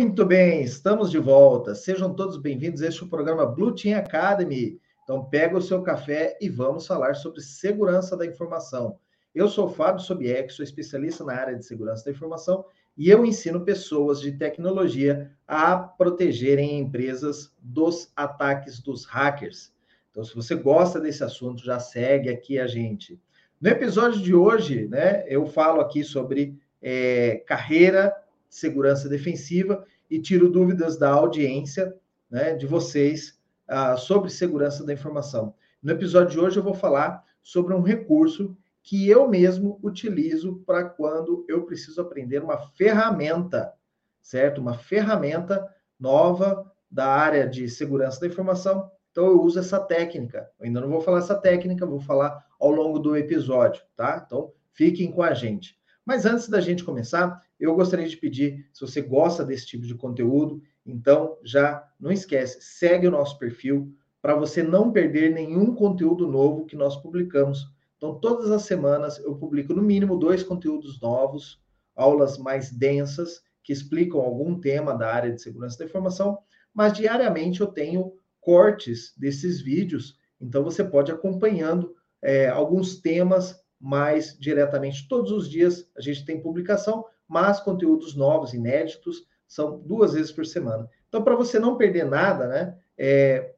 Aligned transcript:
Muito 0.00 0.24
bem, 0.24 0.62
estamos 0.62 1.10
de 1.10 1.18
volta. 1.18 1.74
Sejam 1.74 2.14
todos 2.14 2.38
bem-vindos. 2.38 2.80
Este 2.80 3.02
é 3.02 3.04
o 3.04 3.08
programa 3.08 3.44
Blue 3.44 3.74
Team 3.74 3.98
Academy. 3.98 4.80
Então, 5.04 5.26
pega 5.26 5.58
o 5.58 5.60
seu 5.60 5.82
café 5.82 6.38
e 6.40 6.48
vamos 6.48 6.86
falar 6.86 7.14
sobre 7.16 7.42
segurança 7.42 8.16
da 8.16 8.24
informação. 8.24 8.98
Eu 9.34 9.46
sou 9.46 9.66
o 9.66 9.70
Fábio 9.70 10.02
Sobieck, 10.02 10.50
sou 10.54 10.64
especialista 10.64 11.22
na 11.22 11.34
área 11.34 11.54
de 11.54 11.66
segurança 11.66 12.06
da 12.06 12.12
informação 12.12 12.64
e 12.96 13.10
eu 13.10 13.26
ensino 13.26 13.60
pessoas 13.60 14.22
de 14.22 14.32
tecnologia 14.32 15.30
a 15.46 15.76
protegerem 15.76 16.78
empresas 16.78 17.52
dos 17.60 18.10
ataques 18.16 18.80
dos 18.80 19.04
hackers. 19.04 19.70
Então, 20.10 20.24
se 20.24 20.34
você 20.34 20.54
gosta 20.54 20.98
desse 20.98 21.22
assunto, 21.22 21.62
já 21.62 21.78
segue 21.78 22.30
aqui 22.30 22.58
a 22.58 22.66
gente. 22.66 23.20
No 23.60 23.68
episódio 23.68 24.22
de 24.22 24.34
hoje, 24.34 24.88
né, 24.88 25.24
eu 25.28 25.44
falo 25.44 25.78
aqui 25.78 26.02
sobre 26.02 26.58
é, 26.80 27.44
carreira, 27.46 28.16
segurança 28.50 29.08
defensiva 29.08 29.86
e 30.10 30.20
tiro 30.20 30.50
dúvidas 30.50 30.98
da 30.98 31.10
audiência, 31.10 31.94
né, 32.28 32.54
de 32.54 32.66
vocês, 32.66 33.38
uh, 33.68 33.96
sobre 33.96 34.28
segurança 34.28 34.84
da 34.84 34.92
informação. 34.92 35.54
No 35.82 35.92
episódio 35.92 36.32
de 36.32 36.40
hoje, 36.40 36.58
eu 36.58 36.62
vou 36.62 36.74
falar 36.74 37.24
sobre 37.42 37.72
um 37.72 37.80
recurso 37.80 38.56
que 38.82 39.08
eu 39.08 39.28
mesmo 39.28 39.78
utilizo 39.82 40.62
para 40.66 40.84
quando 40.84 41.44
eu 41.48 41.64
preciso 41.64 42.00
aprender 42.00 42.42
uma 42.42 42.58
ferramenta, 42.58 43.72
certo? 44.20 44.60
Uma 44.60 44.74
ferramenta 44.74 45.66
nova 45.98 46.70
da 46.90 47.06
área 47.06 47.46
de 47.46 47.68
segurança 47.68 48.20
da 48.20 48.26
informação. 48.26 48.90
Então 49.10 49.26
eu 49.26 49.42
uso 49.42 49.58
essa 49.58 49.78
técnica. 49.78 50.50
Eu 50.58 50.66
ainda 50.66 50.80
não 50.80 50.88
vou 50.88 51.00
falar 51.00 51.18
essa 51.18 51.34
técnica, 51.34 51.86
vou 51.86 52.00
falar 52.00 52.44
ao 52.58 52.70
longo 52.70 52.98
do 52.98 53.16
episódio, 53.16 53.82
tá? 53.96 54.22
Então 54.24 54.52
fiquem 54.72 55.10
com 55.10 55.22
a 55.22 55.34
gente. 55.34 55.79
Mas 56.04 56.26
antes 56.26 56.48
da 56.48 56.60
gente 56.60 56.84
começar, 56.84 57.42
eu 57.58 57.74
gostaria 57.74 58.08
de 58.08 58.16
pedir, 58.16 58.68
se 58.72 58.80
você 58.80 59.00
gosta 59.00 59.44
desse 59.44 59.66
tipo 59.66 59.86
de 59.86 59.94
conteúdo, 59.94 60.62
então 60.84 61.36
já 61.44 61.86
não 61.98 62.10
esquece, 62.10 62.58
segue 62.60 63.06
o 63.06 63.10
nosso 63.10 63.38
perfil 63.38 63.94
para 64.22 64.34
você 64.34 64.62
não 64.62 64.92
perder 64.92 65.32
nenhum 65.32 65.74
conteúdo 65.74 66.26
novo 66.26 66.66
que 66.66 66.76
nós 66.76 66.96
publicamos. 66.96 67.66
Então, 67.96 68.18
todas 68.18 68.50
as 68.50 68.62
semanas 68.62 69.18
eu 69.18 69.34
publico 69.36 69.74
no 69.74 69.82
mínimo 69.82 70.18
dois 70.18 70.42
conteúdos 70.42 71.00
novos, 71.00 71.60
aulas 71.94 72.38
mais 72.38 72.70
densas, 72.70 73.42
que 73.62 73.72
explicam 73.72 74.20
algum 74.20 74.58
tema 74.58 74.94
da 74.94 75.12
área 75.12 75.32
de 75.32 75.40
segurança 75.40 75.78
da 75.78 75.84
informação, 75.84 76.38
mas 76.72 76.92
diariamente 76.94 77.60
eu 77.60 77.66
tenho 77.66 78.14
cortes 78.40 79.12
desses 79.16 79.60
vídeos, 79.60 80.16
então 80.40 80.64
você 80.64 80.82
pode 80.82 81.12
acompanhando 81.12 81.94
é, 82.22 82.48
alguns 82.48 83.00
temas 83.00 83.54
mais 83.80 84.36
diretamente. 84.38 85.08
Todos 85.08 85.32
os 85.32 85.48
dias 85.48 85.88
a 85.96 86.00
gente 86.00 86.24
tem 86.24 86.40
publicação, 86.40 87.04
mas 87.26 87.60
conteúdos 87.60 88.14
novos, 88.14 88.52
inéditos, 88.52 89.26
são 89.46 89.80
duas 89.80 90.12
vezes 90.12 90.30
por 90.30 90.46
semana. 90.46 90.88
Então, 91.08 91.24
para 91.24 91.34
você 91.34 91.58
não 91.58 91.76
perder 91.76 92.04
nada, 92.04 92.46
né, 92.46 92.78
é, 92.96 93.54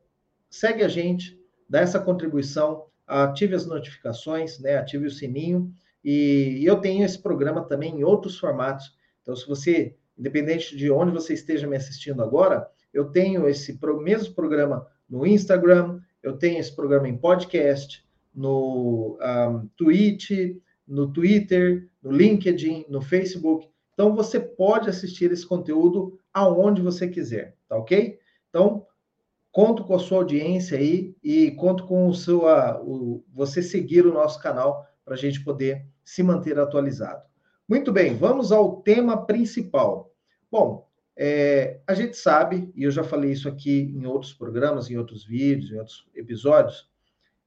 segue 0.48 0.82
a 0.82 0.88
gente, 0.88 1.38
dá 1.68 1.80
essa 1.80 1.98
contribuição 1.98 2.86
ative 3.06 3.54
as 3.54 3.66
notificações, 3.66 4.58
né? 4.58 4.76
Ative 4.76 5.06
o 5.06 5.10
sininho. 5.10 5.72
E 6.04 6.62
eu 6.64 6.80
tenho 6.80 7.04
esse 7.04 7.18
programa 7.18 7.62
também 7.64 7.96
em 7.96 8.04
outros 8.04 8.38
formatos. 8.38 8.96
Então, 9.22 9.36
se 9.36 9.46
você, 9.46 9.94
independente 10.18 10.76
de 10.76 10.90
onde 10.90 11.12
você 11.12 11.34
esteja 11.34 11.66
me 11.66 11.76
assistindo 11.76 12.22
agora, 12.22 12.68
eu 12.92 13.06
tenho 13.06 13.48
esse 13.48 13.78
mesmo 14.00 14.34
programa 14.34 14.86
no 15.08 15.26
Instagram, 15.26 16.00
eu 16.22 16.36
tenho 16.36 16.58
esse 16.58 16.74
programa 16.74 17.08
em 17.08 17.16
podcast, 17.16 18.04
no 18.34 19.18
um, 19.20 19.68
Twitch, 19.76 20.30
no 20.86 21.12
Twitter, 21.12 21.88
no 22.02 22.10
LinkedIn, 22.10 22.86
no 22.88 23.00
Facebook. 23.00 23.68
Então, 23.94 24.14
você 24.14 24.40
pode 24.40 24.88
assistir 24.88 25.30
esse 25.30 25.46
conteúdo 25.46 26.18
aonde 26.32 26.80
você 26.80 27.08
quiser, 27.08 27.56
tá 27.68 27.76
ok? 27.76 28.18
Então, 28.48 28.86
Conto 29.52 29.84
com 29.84 29.94
a 29.94 29.98
sua 29.98 30.18
audiência 30.18 30.78
aí 30.78 31.14
e 31.22 31.50
conto 31.50 31.84
com 31.84 32.08
o 32.08 32.14
seu, 32.14 32.44
o, 32.82 33.22
você 33.34 33.62
seguir 33.62 34.06
o 34.06 34.12
nosso 34.12 34.40
canal 34.40 34.86
para 35.04 35.12
a 35.12 35.16
gente 35.16 35.44
poder 35.44 35.86
se 36.02 36.22
manter 36.22 36.58
atualizado. 36.58 37.22
Muito 37.68 37.92
bem, 37.92 38.16
vamos 38.16 38.50
ao 38.50 38.80
tema 38.80 39.26
principal. 39.26 40.10
Bom, 40.50 40.88
é, 41.14 41.80
a 41.86 41.92
gente 41.92 42.16
sabe, 42.16 42.72
e 42.74 42.84
eu 42.84 42.90
já 42.90 43.04
falei 43.04 43.30
isso 43.30 43.46
aqui 43.46 43.92
em 43.94 44.06
outros 44.06 44.32
programas, 44.32 44.90
em 44.90 44.96
outros 44.96 45.22
vídeos, 45.22 45.70
em 45.70 45.76
outros 45.76 46.08
episódios, 46.14 46.88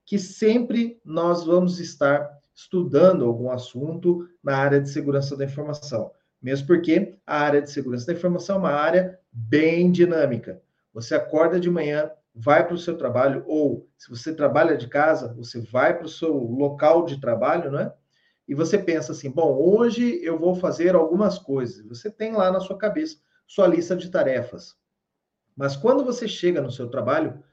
que 0.06 0.20
sempre 0.20 1.00
nós 1.04 1.46
vamos 1.46 1.80
estar 1.80 2.30
estudando 2.54 3.26
algum 3.26 3.52
assunto 3.52 4.28
na 4.44 4.56
área 4.56 4.80
de 4.80 4.90
segurança 4.90 5.36
da 5.36 5.46
informação. 5.46 6.12
Mesmo 6.42 6.68
porque 6.68 7.18
a 7.26 7.40
área 7.40 7.62
de 7.62 7.72
segurança 7.72 8.06
da 8.06 8.14
informação 8.14 8.58
é 8.58 8.60
uma 8.60 8.72
área 8.72 9.20
bem 9.32 9.92
dinâmica. 9.92 10.62
Você 10.94 11.16
acorda 11.16 11.60
de 11.60 11.70
manhã, 11.70 12.10
vai 12.34 12.66
para 12.66 12.76
o 12.76 12.78
seu 12.78 12.98
trabalho, 12.98 13.44
ou 13.48 13.90
se 13.98 14.10
você 14.10 14.34
trabalha 14.34 14.78
de 14.78 14.88
casa, 14.88 15.34
você 15.34 15.60
vai 15.60 15.98
para 15.98 16.06
o 16.06 16.10
seu 16.10 16.34
local 16.34 17.06
de 17.06 17.20
trabalho, 17.20 17.72
não 17.72 17.80
é? 17.80 17.94
E 18.48 18.54
você 18.54 18.78
pensa 18.78 19.12
assim: 19.12 19.30
bom, 19.32 19.58
hoje 19.58 20.24
eu 20.24 20.38
vou 20.38 20.56
fazer 20.56 20.96
algumas 20.96 21.40
coisas. 21.40 21.86
Você 21.88 22.12
tem 22.12 22.34
lá 22.34 22.52
na 22.52 22.60
sua 22.60 22.78
cabeça 22.78 23.18
sua 23.48 23.68
lista 23.68 23.96
de 23.96 24.10
tarefas. 24.10 24.76
Mas 25.56 25.76
quando 25.76 26.04
você 26.04 26.28
chega 26.28 26.62
no 26.62 26.72
seu 26.72 26.90
trabalho, 26.90 27.44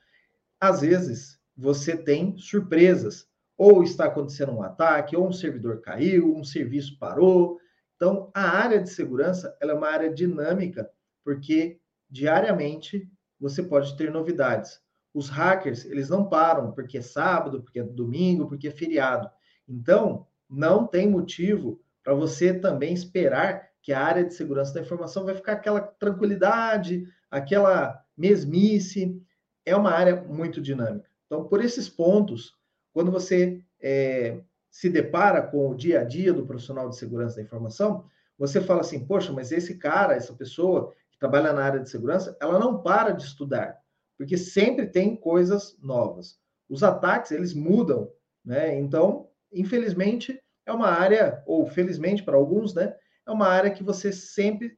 às 0.61 0.81
vezes 0.81 1.39
você 1.57 1.97
tem 1.97 2.37
surpresas. 2.37 3.27
Ou 3.57 3.83
está 3.83 4.07
acontecendo 4.07 4.53
um 4.53 4.63
ataque, 4.63 5.17
ou 5.17 5.29
um 5.29 5.33
servidor 5.33 5.81
caiu, 5.81 6.35
um 6.35 6.43
serviço 6.43 6.99
parou. 6.99 7.59
Então, 7.97 8.31
a 8.35 8.43
área 8.43 8.83
de 8.83 8.91
segurança 8.91 9.57
é 9.61 9.73
uma 9.73 9.89
área 9.89 10.13
dinâmica, 10.13 10.91
porque 11.25 11.79
diariamente 12.11 13.09
você 13.39 13.63
pode 13.63 13.97
ter 13.97 14.11
novidades. 14.11 14.81
Os 15.15 15.29
hackers, 15.29 15.85
eles 15.85 16.09
não 16.09 16.29
param 16.29 16.73
porque 16.73 16.99
é 16.99 17.03
sábado, 17.03 17.63
porque 17.63 17.79
é 17.79 17.85
domingo, 17.85 18.49
porque 18.49 18.69
é 18.69 18.71
feriado. 18.71 19.31
Então, 19.69 20.27
não 20.49 20.87
tem 20.87 21.09
motivo 21.09 21.81
para 22.03 22.15
você 22.15 22.53
também 22.53 22.93
esperar 22.93 23.69
que 23.81 23.93
a 23.93 24.01
área 24.01 24.25
de 24.25 24.35
segurança 24.35 24.75
da 24.75 24.81
informação 24.81 25.25
vai 25.25 25.35
ficar 25.35 25.53
aquela 25.53 25.81
tranquilidade, 25.81 27.07
aquela 27.31 28.05
mesmice. 28.17 29.21
É 29.65 29.77
uma 29.77 29.91
área 29.93 30.23
muito 30.23 30.61
dinâmica. 30.61 31.12
Então, 31.33 31.45
por 31.49 31.65
esses 31.65 31.89
pontos, 31.89 32.55
quando 32.93 33.11
você 33.11 33.65
é, 33.81 34.39
se 34.71 34.91
depara 34.91 35.41
com 35.41 35.71
o 35.71 35.75
dia 35.75 36.03
a 36.03 36.05
dia 36.05 36.31
do 36.31 36.45
profissional 36.45 36.91
de 36.91 36.97
segurança 36.99 37.37
da 37.37 37.43
informação, 37.43 38.05
você 38.37 38.61
fala 38.61 38.83
assim: 38.83 39.07
poxa, 39.07 39.33
mas 39.33 39.51
esse 39.51 39.79
cara, 39.79 40.13
essa 40.13 40.35
pessoa, 40.35 40.93
trabalha 41.19 41.55
na 41.55 41.65
área 41.65 41.81
de 41.81 41.89
segurança, 41.89 42.37
ela 42.39 42.59
não 42.59 42.83
para 42.83 43.13
de 43.13 43.25
estudar, 43.25 43.79
porque 44.19 44.37
sempre 44.37 44.87
tem 44.87 45.17
coisas 45.17 45.75
novas. 45.81 46.39
Os 46.69 46.83
ataques, 46.83 47.31
eles 47.31 47.55
mudam, 47.55 48.13
né? 48.45 48.79
Então, 48.79 49.31
infelizmente, 49.51 50.39
é 50.67 50.73
uma 50.73 50.89
área, 50.89 51.43
ou 51.47 51.65
felizmente 51.65 52.23
para 52.23 52.37
alguns, 52.37 52.75
né? 52.75 52.95
É 53.27 53.31
uma 53.31 53.49
área 53.49 53.71
que 53.71 53.83
você 53.83 54.13
sempre 54.13 54.77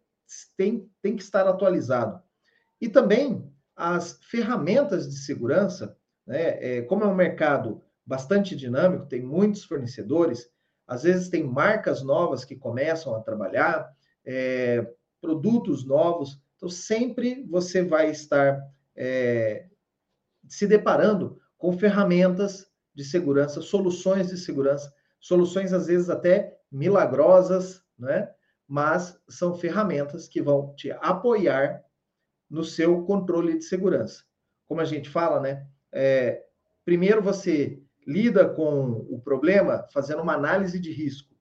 tem, 0.56 0.88
tem 1.02 1.16
que 1.16 1.22
estar 1.24 1.48
atualizado. 1.48 2.22
E 2.80 2.88
também 2.88 3.52
as 3.74 4.20
ferramentas 4.22 5.10
de 5.10 5.18
segurança, 5.18 5.98
né? 6.26 6.78
É, 6.78 6.82
como 6.82 7.04
é 7.04 7.06
um 7.06 7.14
mercado 7.14 7.82
bastante 8.06 8.54
dinâmico, 8.54 9.06
tem 9.06 9.22
muitos 9.22 9.64
fornecedores, 9.64 10.48
às 10.86 11.02
vezes 11.04 11.28
tem 11.28 11.42
marcas 11.42 12.02
novas 12.02 12.44
que 12.44 12.56
começam 12.56 13.14
a 13.14 13.20
trabalhar, 13.20 13.90
é, 14.24 14.86
produtos 15.20 15.84
novos. 15.84 16.40
Então, 16.56 16.68
sempre 16.68 17.42
você 17.44 17.82
vai 17.82 18.10
estar 18.10 18.60
é, 18.94 19.66
se 20.48 20.66
deparando 20.66 21.40
com 21.56 21.76
ferramentas 21.78 22.66
de 22.94 23.04
segurança, 23.04 23.62
soluções 23.62 24.28
de 24.28 24.36
segurança, 24.36 24.92
soluções 25.18 25.72
às 25.72 25.86
vezes 25.86 26.10
até 26.10 26.58
milagrosas, 26.70 27.82
né? 27.98 28.30
mas 28.68 29.18
são 29.28 29.54
ferramentas 29.54 30.28
que 30.28 30.42
vão 30.42 30.74
te 30.74 30.90
apoiar 30.92 31.82
no 32.48 32.62
seu 32.62 33.02
controle 33.04 33.58
de 33.58 33.64
segurança. 33.64 34.22
Como 34.66 34.80
a 34.80 34.84
gente 34.84 35.08
fala, 35.08 35.40
né? 35.40 35.66
É, 35.94 36.44
primeiro 36.84 37.22
você 37.22 37.80
lida 38.06 38.48
com 38.48 39.06
o 39.08 39.20
problema 39.20 39.86
fazendo 39.92 40.22
uma 40.22 40.34
análise 40.34 40.78
de 40.78 40.92
risco. 40.92 41.34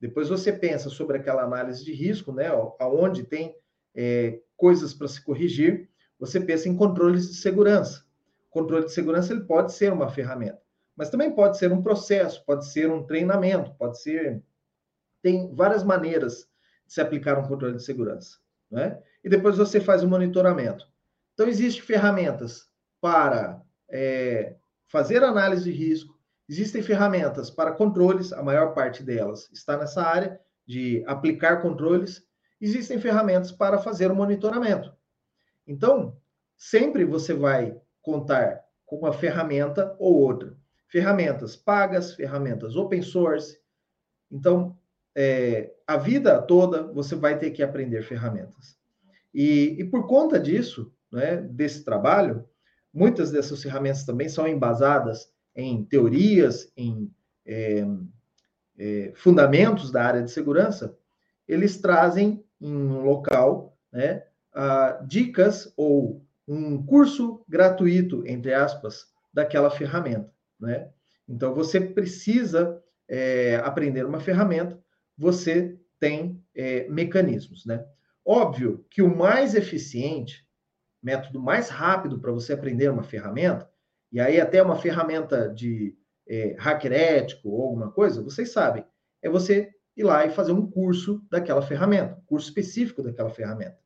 Depois 0.00 0.28
você 0.28 0.52
pensa 0.52 0.88
sobre 0.88 1.18
aquela 1.18 1.42
análise 1.42 1.84
de 1.84 1.92
risco, 1.92 2.32
né? 2.32 2.46
Aonde 2.78 3.24
tem 3.24 3.54
é, 3.94 4.40
coisas 4.56 4.94
para 4.94 5.08
se 5.08 5.22
corrigir, 5.22 5.88
você 6.18 6.40
pensa 6.40 6.68
em 6.68 6.76
controles 6.76 7.28
de 7.28 7.34
segurança. 7.34 8.04
O 8.48 8.50
controle 8.50 8.86
de 8.86 8.92
segurança 8.92 9.32
ele 9.32 9.44
pode 9.44 9.72
ser 9.72 9.92
uma 9.92 10.08
ferramenta, 10.08 10.60
mas 10.96 11.10
também 11.10 11.30
pode 11.34 11.58
ser 11.58 11.70
um 11.70 11.82
processo, 11.82 12.44
pode 12.44 12.66
ser 12.66 12.90
um 12.90 13.04
treinamento, 13.04 13.74
pode 13.74 14.00
ser. 14.00 14.42
Tem 15.22 15.54
várias 15.54 15.84
maneiras 15.84 16.48
de 16.86 16.94
se 16.94 17.00
aplicar 17.00 17.38
um 17.38 17.46
controle 17.46 17.76
de 17.76 17.82
segurança. 17.84 18.38
Né? 18.70 19.00
E 19.22 19.28
depois 19.28 19.56
você 19.56 19.80
faz 19.80 20.02
o 20.02 20.08
monitoramento. 20.08 20.86
Então, 21.34 21.46
existem 21.46 21.82
ferramentas 21.82 22.68
para 23.00 23.62
é, 23.90 24.56
fazer 24.86 25.22
análise 25.22 25.64
de 25.64 25.72
risco, 25.72 26.18
Existem 26.48 26.80
ferramentas 26.80 27.50
para 27.50 27.72
controles, 27.72 28.32
a 28.32 28.42
maior 28.42 28.72
parte 28.72 29.02
delas 29.02 29.50
está 29.52 29.76
nessa 29.76 30.02
área 30.02 30.40
de 30.66 31.04
aplicar 31.06 31.60
controles. 31.60 32.26
existem 32.60 32.98
ferramentas 32.98 33.52
para 33.52 33.78
fazer 33.78 34.10
o 34.10 34.16
monitoramento. 34.16 34.92
Então, 35.66 36.16
sempre 36.56 37.04
você 37.04 37.34
vai 37.34 37.78
contar 38.00 38.64
com 38.86 38.96
uma 38.96 39.12
ferramenta 39.12 39.94
ou 39.98 40.14
outra. 40.14 40.56
Ferramentas 40.88 41.54
pagas, 41.54 42.14
ferramentas 42.14 42.74
open 42.74 43.02
source. 43.02 43.60
Então, 44.32 44.76
é, 45.14 45.74
a 45.86 45.98
vida 45.98 46.40
toda 46.40 46.90
você 46.94 47.14
vai 47.14 47.38
ter 47.38 47.50
que 47.50 47.62
aprender 47.62 48.02
ferramentas. 48.02 48.78
E, 49.34 49.76
e 49.78 49.84
por 49.84 50.06
conta 50.06 50.40
disso, 50.40 50.90
né, 51.12 51.36
desse 51.36 51.84
trabalho, 51.84 52.48
muitas 52.98 53.30
dessas 53.30 53.62
ferramentas 53.62 54.04
também 54.04 54.28
são 54.28 54.48
embasadas 54.48 55.30
em 55.54 55.84
teorias, 55.84 56.72
em 56.76 57.10
é, 57.46 57.86
é, 58.76 59.12
fundamentos 59.14 59.92
da 59.92 60.02
área 60.04 60.22
de 60.22 60.30
segurança, 60.32 60.96
eles 61.46 61.80
trazem 61.80 62.44
em 62.60 62.74
um 62.74 63.02
local 63.02 63.78
né, 63.92 64.24
uh, 64.54 65.06
dicas 65.06 65.72
ou 65.76 66.24
um 66.46 66.84
curso 66.84 67.44
gratuito, 67.48 68.26
entre 68.26 68.52
aspas, 68.52 69.06
daquela 69.32 69.70
ferramenta. 69.70 70.32
Né? 70.58 70.90
Então, 71.28 71.54
você 71.54 71.80
precisa 71.80 72.82
é, 73.08 73.56
aprender 73.64 74.04
uma 74.04 74.18
ferramenta, 74.18 74.78
você 75.16 75.78
tem 76.00 76.42
é, 76.54 76.88
mecanismos. 76.88 77.64
Né? 77.64 77.84
Óbvio 78.24 78.84
que 78.90 79.02
o 79.02 79.14
mais 79.14 79.54
eficiente, 79.54 80.47
método 81.02 81.40
mais 81.40 81.68
rápido 81.68 82.18
para 82.18 82.32
você 82.32 82.52
aprender 82.52 82.90
uma 82.90 83.02
ferramenta, 83.02 83.70
e 84.10 84.20
aí 84.20 84.40
até 84.40 84.62
uma 84.62 84.76
ferramenta 84.76 85.48
de 85.48 85.96
é, 86.26 86.56
hacker 86.58 86.92
ético 86.92 87.48
ou 87.48 87.62
alguma 87.62 87.90
coisa, 87.90 88.22
vocês 88.22 88.50
sabem, 88.50 88.84
é 89.22 89.28
você 89.28 89.70
ir 89.96 90.04
lá 90.04 90.24
e 90.24 90.30
fazer 90.30 90.52
um 90.52 90.70
curso 90.70 91.22
daquela 91.30 91.62
ferramenta, 91.62 92.22
curso 92.26 92.48
específico 92.48 93.02
daquela 93.02 93.30
ferramenta. 93.30 93.78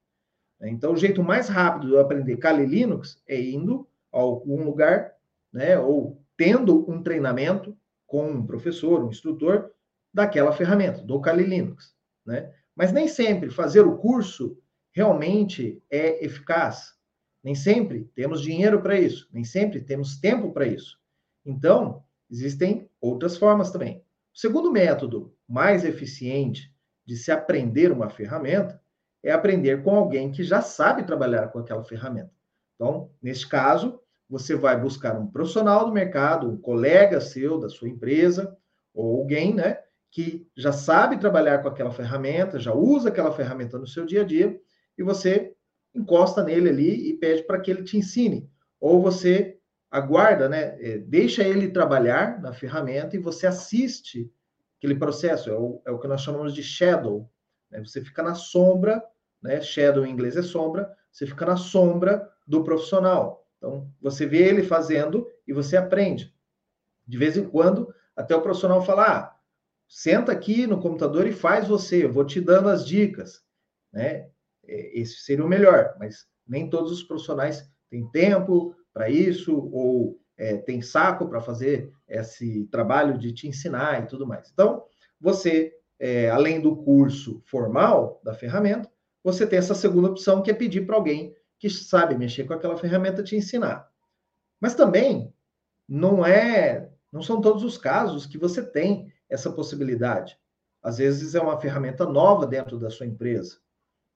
Então, 0.64 0.92
o 0.92 0.96
jeito 0.96 1.24
mais 1.24 1.48
rápido 1.48 1.88
de 1.88 1.94
eu 1.94 2.00
aprender 2.00 2.36
Kali 2.36 2.66
Linux 2.66 3.20
é 3.26 3.40
indo 3.40 3.88
a 4.12 4.18
algum 4.18 4.62
lugar, 4.62 5.12
né, 5.52 5.78
ou 5.78 6.22
tendo 6.36 6.88
um 6.88 7.02
treinamento 7.02 7.76
com 8.06 8.30
um 8.30 8.46
professor, 8.46 9.02
um 9.02 9.08
instrutor 9.08 9.70
daquela 10.12 10.52
ferramenta, 10.52 11.02
do 11.02 11.20
Kali 11.20 11.44
Linux, 11.44 11.96
né? 12.26 12.52
Mas 12.76 12.92
nem 12.92 13.08
sempre 13.08 13.50
fazer 13.50 13.80
o 13.86 13.96
curso 13.96 14.58
realmente 14.92 15.82
é 15.90 16.24
eficaz. 16.24 16.94
Nem 17.42 17.54
sempre 17.54 18.04
temos 18.14 18.40
dinheiro 18.40 18.80
para 18.80 18.98
isso, 18.98 19.28
nem 19.32 19.44
sempre 19.44 19.80
temos 19.80 20.18
tempo 20.18 20.52
para 20.52 20.66
isso. 20.66 20.98
Então, 21.44 22.04
existem 22.30 22.88
outras 23.00 23.36
formas 23.36 23.70
também. 23.70 23.98
O 24.34 24.38
segundo 24.38 24.70
método 24.70 25.34
mais 25.48 25.84
eficiente 25.84 26.72
de 27.04 27.16
se 27.16 27.32
aprender 27.32 27.90
uma 27.90 28.08
ferramenta 28.08 28.80
é 29.22 29.32
aprender 29.32 29.82
com 29.82 29.94
alguém 29.94 30.30
que 30.30 30.42
já 30.42 30.62
sabe 30.62 31.04
trabalhar 31.04 31.48
com 31.48 31.58
aquela 31.58 31.84
ferramenta. 31.84 32.32
Então, 32.74 33.10
neste 33.20 33.48
caso, 33.48 34.00
você 34.28 34.54
vai 34.54 34.80
buscar 34.80 35.18
um 35.18 35.26
profissional 35.26 35.84
do 35.84 35.92
mercado, 35.92 36.48
um 36.48 36.56
colega 36.56 37.20
seu 37.20 37.58
da 37.58 37.68
sua 37.68 37.88
empresa, 37.88 38.56
ou 38.94 39.20
alguém, 39.20 39.54
né, 39.54 39.78
que 40.10 40.46
já 40.56 40.72
sabe 40.72 41.18
trabalhar 41.18 41.58
com 41.58 41.68
aquela 41.68 41.90
ferramenta, 41.90 42.58
já 42.58 42.72
usa 42.72 43.08
aquela 43.08 43.32
ferramenta 43.32 43.78
no 43.78 43.86
seu 43.86 44.04
dia 44.04 44.22
a 44.22 44.24
dia, 44.24 44.58
e 44.96 45.02
você 45.02 45.54
encosta 45.94 46.42
nele 46.42 46.68
ali 46.68 47.10
e 47.10 47.14
pede 47.14 47.42
para 47.42 47.60
que 47.60 47.70
ele 47.70 47.82
te 47.82 47.96
ensine. 47.96 48.50
Ou 48.80 49.00
você 49.00 49.58
aguarda, 49.90 50.48
né, 50.48 50.76
é, 50.80 50.98
deixa 50.98 51.42
ele 51.42 51.68
trabalhar 51.68 52.40
na 52.40 52.52
ferramenta 52.52 53.14
e 53.14 53.18
você 53.18 53.46
assiste 53.46 54.32
aquele 54.78 54.94
processo, 54.94 55.50
é 55.50 55.54
o, 55.54 55.82
é 55.86 55.90
o 55.90 55.98
que 55.98 56.08
nós 56.08 56.22
chamamos 56.22 56.54
de 56.54 56.62
shadow. 56.62 57.30
Né? 57.70 57.80
Você 57.80 58.00
fica 58.02 58.22
na 58.22 58.34
sombra 58.34 59.02
né? 59.42 59.60
Shadow 59.60 60.06
em 60.06 60.10
inglês 60.10 60.36
é 60.36 60.42
sombra, 60.42 60.94
você 61.10 61.26
fica 61.26 61.44
na 61.44 61.56
sombra 61.56 62.30
do 62.46 62.62
profissional. 62.62 63.46
Então, 63.58 63.90
você 64.00 64.24
vê 64.24 64.42
ele 64.42 64.62
fazendo 64.62 65.28
e 65.46 65.52
você 65.52 65.76
aprende. 65.76 66.34
De 67.06 67.18
vez 67.18 67.36
em 67.36 67.44
quando, 67.44 67.92
até 68.14 68.34
o 68.36 68.42
profissional 68.42 68.84
falar, 68.84 69.10
ah, 69.10 69.36
senta 69.88 70.30
aqui 70.30 70.66
no 70.66 70.80
computador 70.80 71.26
e 71.26 71.32
faz 71.32 71.66
você, 71.66 72.04
eu 72.04 72.12
vou 72.12 72.24
te 72.24 72.40
dando 72.40 72.68
as 72.68 72.86
dicas, 72.86 73.42
né? 73.92 74.30
É, 74.66 75.00
esse 75.00 75.16
seria 75.22 75.44
o 75.44 75.48
melhor, 75.48 75.94
mas 75.98 76.26
nem 76.46 76.68
todos 76.68 76.92
os 76.92 77.02
profissionais 77.02 77.68
têm 77.90 78.08
tempo 78.10 78.74
para 78.92 79.08
isso 79.08 79.56
ou 79.72 80.18
é, 80.36 80.56
tem 80.56 80.80
saco 80.82 81.28
para 81.28 81.40
fazer 81.40 81.92
esse 82.08 82.64
trabalho 82.66 83.18
de 83.18 83.32
te 83.32 83.48
ensinar 83.48 84.02
e 84.02 84.06
tudo 84.06 84.26
mais. 84.26 84.50
Então, 84.52 84.84
você, 85.20 85.72
é, 85.98 86.30
além 86.30 86.60
do 86.60 86.76
curso 86.76 87.40
formal 87.44 88.20
da 88.24 88.34
ferramenta, 88.34 88.90
você 89.22 89.46
tem 89.46 89.58
essa 89.58 89.74
segunda 89.74 90.08
opção, 90.08 90.42
que 90.42 90.50
é 90.50 90.54
pedir 90.54 90.84
para 90.84 90.96
alguém 90.96 91.34
que 91.58 91.70
sabe 91.70 92.16
mexer 92.16 92.44
com 92.44 92.54
aquela 92.54 92.76
ferramenta 92.76 93.22
te 93.22 93.36
ensinar. 93.36 93.88
Mas 94.60 94.74
também 94.74 95.32
não 95.88 96.26
é, 96.26 96.90
não 97.12 97.22
são 97.22 97.40
todos 97.40 97.62
os 97.62 97.78
casos 97.78 98.26
que 98.26 98.36
você 98.36 98.62
tem 98.62 99.12
essa 99.28 99.50
possibilidade. 99.50 100.36
Às 100.82 100.98
vezes 100.98 101.36
é 101.36 101.40
uma 101.40 101.60
ferramenta 101.60 102.04
nova 102.04 102.46
dentro 102.46 102.78
da 102.78 102.90
sua 102.90 103.06
empresa 103.06 103.62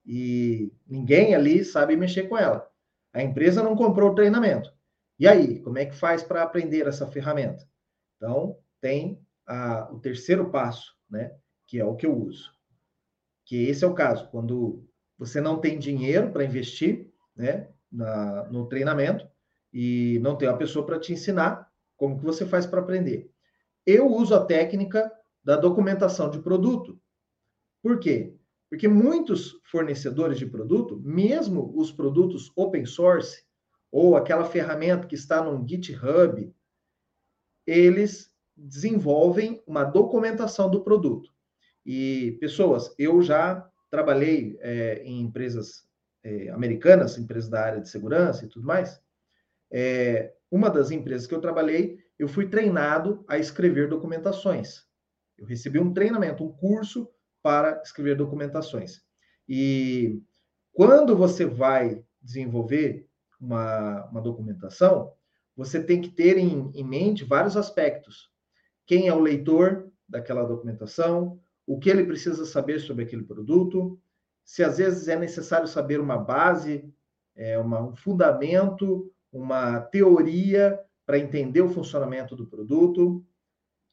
e 0.07 0.71
ninguém 0.87 1.35
ali 1.35 1.65
sabe 1.65 1.97
mexer 1.97 2.29
com 2.29 2.37
ela. 2.37 2.65
A 3.13 3.21
empresa 3.21 3.61
não 3.61 3.75
comprou 3.75 4.11
o 4.11 4.15
treinamento. 4.15 4.73
E 5.19 5.27
aí, 5.27 5.59
como 5.59 5.77
é 5.77 5.85
que 5.85 5.95
faz 5.95 6.23
para 6.23 6.43
aprender 6.43 6.87
essa 6.87 7.05
ferramenta? 7.07 7.67
Então, 8.15 8.57
tem 8.79 9.21
a, 9.45 9.91
o 9.91 9.99
terceiro 9.99 10.49
passo, 10.49 10.95
né, 11.09 11.35
que 11.65 11.77
é 11.79 11.83
o 11.83 11.95
que 11.95 12.05
eu 12.05 12.15
uso. 12.15 12.51
Que 13.45 13.67
esse 13.67 13.83
é 13.83 13.87
o 13.87 13.93
caso, 13.93 14.29
quando 14.29 14.87
você 15.17 15.41
não 15.41 15.59
tem 15.59 15.77
dinheiro 15.77 16.31
para 16.31 16.45
investir 16.45 17.11
né, 17.35 17.67
na, 17.91 18.45
no 18.45 18.67
treinamento 18.67 19.27
e 19.73 20.19
não 20.21 20.37
tem 20.37 20.47
uma 20.47 20.57
pessoa 20.57 20.85
para 20.85 20.99
te 20.99 21.11
ensinar 21.11 21.69
como 21.97 22.17
que 22.17 22.23
você 22.23 22.45
faz 22.45 22.65
para 22.65 22.79
aprender. 22.79 23.29
Eu 23.85 24.07
uso 24.07 24.35
a 24.35 24.45
técnica 24.45 25.11
da 25.43 25.57
documentação 25.57 26.29
de 26.29 26.39
produto. 26.39 26.99
Por 27.81 27.99
quê? 27.99 28.37
Porque 28.69 28.87
muitos 28.87 29.59
fornecedores 29.71 30.37
de 30.37 30.45
produto, 30.45 30.99
mesmo 31.03 31.71
os 31.75 31.91
produtos 31.91 32.51
open 32.55 32.85
source, 32.85 33.43
ou 33.91 34.15
aquela 34.15 34.45
ferramenta 34.45 35.07
que 35.07 35.15
está 35.15 35.41
no 35.41 35.65
GitHub, 35.67 36.53
eles 37.65 38.31
desenvolvem 38.55 39.63
uma 39.65 39.83
documentação 39.83 40.69
do 40.69 40.83
produto. 40.83 41.31
E, 41.85 42.37
pessoas, 42.39 42.93
eu 42.97 43.21
já 43.21 43.69
trabalhei 43.89 44.57
é, 44.59 45.01
em 45.03 45.21
empresas 45.21 45.87
é, 46.23 46.49
americanas, 46.49 47.17
empresas 47.17 47.49
da 47.49 47.63
área 47.63 47.81
de 47.81 47.89
segurança 47.89 48.43
e 48.43 48.49
tudo 48.49 48.65
mais. 48.65 49.01
É, 49.71 50.33
uma 50.51 50.69
das 50.69 50.91
empresas 50.91 51.27
que 51.27 51.33
eu 51.33 51.41
trabalhei, 51.41 51.99
eu 52.19 52.27
fui 52.27 52.49
treinado 52.49 53.23
a 53.27 53.37
escrever 53.37 53.87
documentações. 53.87 54.85
Eu 55.37 55.45
recebi 55.45 55.79
um 55.79 55.93
treinamento, 55.93 56.43
um 56.43 56.51
curso 56.51 57.09
para 57.47 57.81
escrever 57.81 58.17
documentações. 58.17 59.01
E 59.47 60.21
quando 60.73 61.15
você 61.15 61.45
vai 61.45 62.03
desenvolver 62.21 63.07
uma, 63.39 64.03
uma 64.07 64.21
documentação, 64.21 65.13
você 65.55 65.81
tem 65.81 66.01
que 66.01 66.09
ter 66.09 66.37
em, 66.37 66.69
em 66.75 66.83
mente 66.83 67.23
vários 67.23 67.55
aspectos. 67.55 68.29
Quem 68.85 69.07
é 69.07 69.13
o 69.13 69.21
leitor 69.21 69.89
daquela 70.09 70.43
documentação, 70.43 71.39
o 71.65 71.79
que 71.79 71.89
ele 71.89 72.03
precisa 72.03 72.45
saber 72.45 72.81
sobre 72.81 73.05
aquele 73.05 73.23
produto, 73.23 73.97
se 74.43 74.61
às 74.61 74.77
vezes 74.77 75.07
é 75.07 75.15
necessário 75.15 75.69
saber 75.69 76.01
uma 76.01 76.17
base, 76.17 76.93
é, 77.33 77.57
uma, 77.57 77.81
um 77.81 77.95
fundamento, 77.95 79.09
uma 79.31 79.79
teoria 79.79 80.77
para 81.05 81.17
entender 81.17 81.61
o 81.61 81.69
funcionamento 81.69 82.35
do 82.35 82.45
produto. 82.45 83.25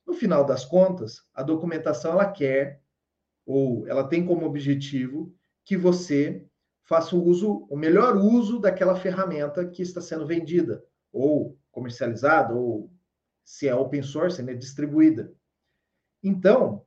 No 0.04 0.12
final 0.12 0.44
das 0.44 0.64
contas, 0.64 1.22
a 1.32 1.44
documentação 1.44 2.14
ela 2.14 2.26
quer 2.26 2.82
ou 3.46 3.86
ela 3.86 4.08
tem 4.08 4.24
como 4.24 4.46
objetivo 4.46 5.34
que 5.64 5.76
você 5.76 6.46
faça 6.84 7.16
o 7.16 7.24
uso, 7.24 7.66
o 7.70 7.76
melhor 7.76 8.16
uso 8.16 8.58
daquela 8.58 8.94
ferramenta 8.94 9.66
que 9.66 9.82
está 9.82 10.00
sendo 10.00 10.26
vendida 10.26 10.84
ou 11.12 11.58
comercializada 11.70 12.54
ou 12.54 12.90
se 13.44 13.68
é 13.68 13.74
open 13.74 14.02
source, 14.02 14.42
né, 14.42 14.54
distribuída. 14.54 15.34
Então, 16.22 16.84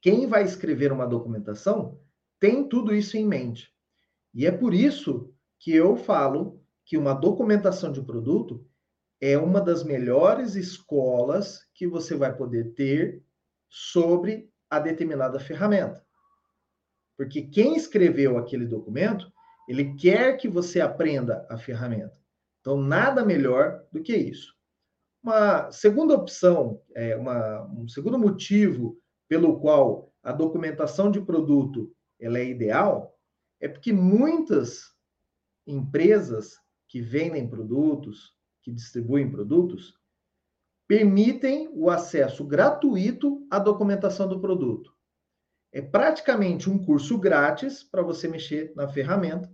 quem 0.00 0.26
vai 0.26 0.44
escrever 0.44 0.92
uma 0.92 1.06
documentação 1.06 2.00
tem 2.38 2.68
tudo 2.68 2.94
isso 2.94 3.16
em 3.16 3.26
mente. 3.26 3.72
E 4.34 4.46
é 4.46 4.50
por 4.50 4.74
isso 4.74 5.32
que 5.58 5.72
eu 5.72 5.96
falo 5.96 6.60
que 6.84 6.96
uma 6.96 7.14
documentação 7.14 7.92
de 7.92 8.02
produto 8.02 8.66
é 9.20 9.38
uma 9.38 9.60
das 9.60 9.84
melhores 9.84 10.56
escolas 10.56 11.64
que 11.74 11.86
você 11.86 12.16
vai 12.16 12.36
poder 12.36 12.74
ter 12.74 13.22
sobre 13.68 14.51
a 14.72 14.78
determinada 14.78 15.38
ferramenta. 15.38 16.02
Porque 17.14 17.42
quem 17.42 17.76
escreveu 17.76 18.38
aquele 18.38 18.64
documento, 18.64 19.30
ele 19.68 19.94
quer 19.96 20.38
que 20.38 20.48
você 20.48 20.80
aprenda 20.80 21.46
a 21.50 21.58
ferramenta. 21.58 22.18
Então, 22.58 22.78
nada 22.78 23.22
melhor 23.22 23.84
do 23.92 24.02
que 24.02 24.16
isso. 24.16 24.56
Uma 25.22 25.70
segunda 25.70 26.14
opção, 26.14 26.80
é 26.94 27.14
uma, 27.14 27.64
um 27.66 27.86
segundo 27.86 28.18
motivo 28.18 28.98
pelo 29.28 29.60
qual 29.60 30.10
a 30.22 30.32
documentação 30.32 31.10
de 31.10 31.20
produto 31.20 31.94
ela 32.18 32.38
é 32.38 32.46
ideal 32.46 33.14
é 33.60 33.68
porque 33.68 33.92
muitas 33.92 34.90
empresas 35.66 36.56
que 36.88 37.02
vendem 37.02 37.46
produtos, 37.46 38.34
que 38.62 38.72
distribuem 38.72 39.30
produtos, 39.30 40.00
permitem 40.86 41.70
o 41.72 41.88
acesso 41.90 42.44
gratuito 42.44 43.46
à 43.50 43.58
documentação 43.58 44.28
do 44.28 44.40
produto. 44.40 44.92
É 45.72 45.80
praticamente 45.80 46.68
um 46.68 46.78
curso 46.78 47.16
grátis 47.18 47.82
para 47.82 48.02
você 48.02 48.28
mexer 48.28 48.72
na 48.76 48.88
ferramenta 48.88 49.50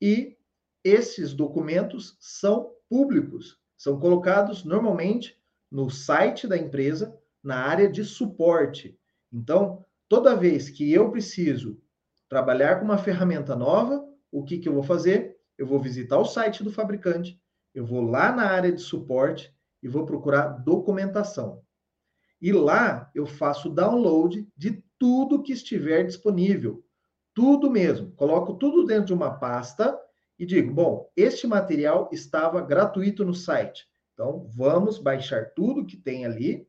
e 0.00 0.36
esses 0.84 1.32
documentos 1.32 2.16
são 2.20 2.72
públicos, 2.90 3.58
são 3.76 3.98
colocados 3.98 4.64
normalmente 4.64 5.40
no 5.70 5.88
site 5.88 6.46
da 6.46 6.58
empresa, 6.58 7.18
na 7.42 7.56
área 7.56 7.88
de 7.88 8.04
suporte. 8.04 8.98
Então, 9.32 9.84
toda 10.08 10.36
vez 10.36 10.68
que 10.68 10.92
eu 10.92 11.10
preciso 11.10 11.80
trabalhar 12.28 12.78
com 12.78 12.84
uma 12.84 12.98
ferramenta 12.98 13.56
nova, 13.56 14.06
o 14.30 14.44
que, 14.44 14.58
que 14.58 14.68
eu 14.68 14.74
vou 14.74 14.82
fazer? 14.82 15.36
Eu 15.56 15.66
vou 15.66 15.80
visitar 15.80 16.18
o 16.18 16.24
site 16.24 16.62
do 16.62 16.72
fabricante, 16.72 17.40
eu 17.74 17.86
vou 17.86 18.02
lá 18.02 18.30
na 18.34 18.50
área 18.50 18.72
de 18.72 18.82
suporte 18.82 19.53
e 19.84 19.88
vou 19.88 20.06
procurar 20.06 20.48
documentação. 20.48 21.62
E 22.40 22.50
lá 22.52 23.10
eu 23.14 23.26
faço 23.26 23.68
download 23.68 24.48
de 24.56 24.82
tudo 24.98 25.42
que 25.42 25.52
estiver 25.52 26.04
disponível. 26.04 26.82
Tudo 27.34 27.70
mesmo. 27.70 28.10
Coloco 28.12 28.54
tudo 28.54 28.86
dentro 28.86 29.06
de 29.06 29.12
uma 29.12 29.38
pasta 29.38 30.00
e 30.38 30.46
digo: 30.46 30.72
bom, 30.72 31.12
este 31.14 31.46
material 31.46 32.08
estava 32.10 32.62
gratuito 32.62 33.26
no 33.26 33.34
site. 33.34 33.86
Então, 34.14 34.48
vamos 34.54 34.98
baixar 34.98 35.52
tudo 35.54 35.84
que 35.84 35.98
tem 35.98 36.24
ali 36.24 36.66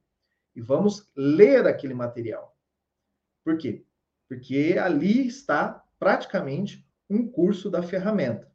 e 0.54 0.62
vamos 0.62 1.10
ler 1.16 1.66
aquele 1.68 1.94
material. 1.94 2.54
Por 3.46 3.58
quê? 3.58 3.86
Porque 4.28 4.76
ali 4.78 5.26
está 5.26 5.84
praticamente 5.98 6.86
um 7.10 7.30
curso 7.30 7.70
da 7.70 7.82
ferramenta. 7.82 8.52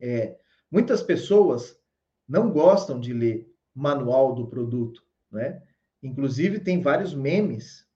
É, 0.00 0.38
muitas 0.70 1.02
pessoas 1.02 1.78
não 2.26 2.50
gostam 2.50 2.98
de 2.98 3.12
ler 3.12 3.55
manual 3.76 4.34
do 4.34 4.46
produto, 4.46 5.02
né? 5.30 5.62
Inclusive 6.02 6.60
tem 6.60 6.80
vários 6.80 7.14
memes 7.14 7.86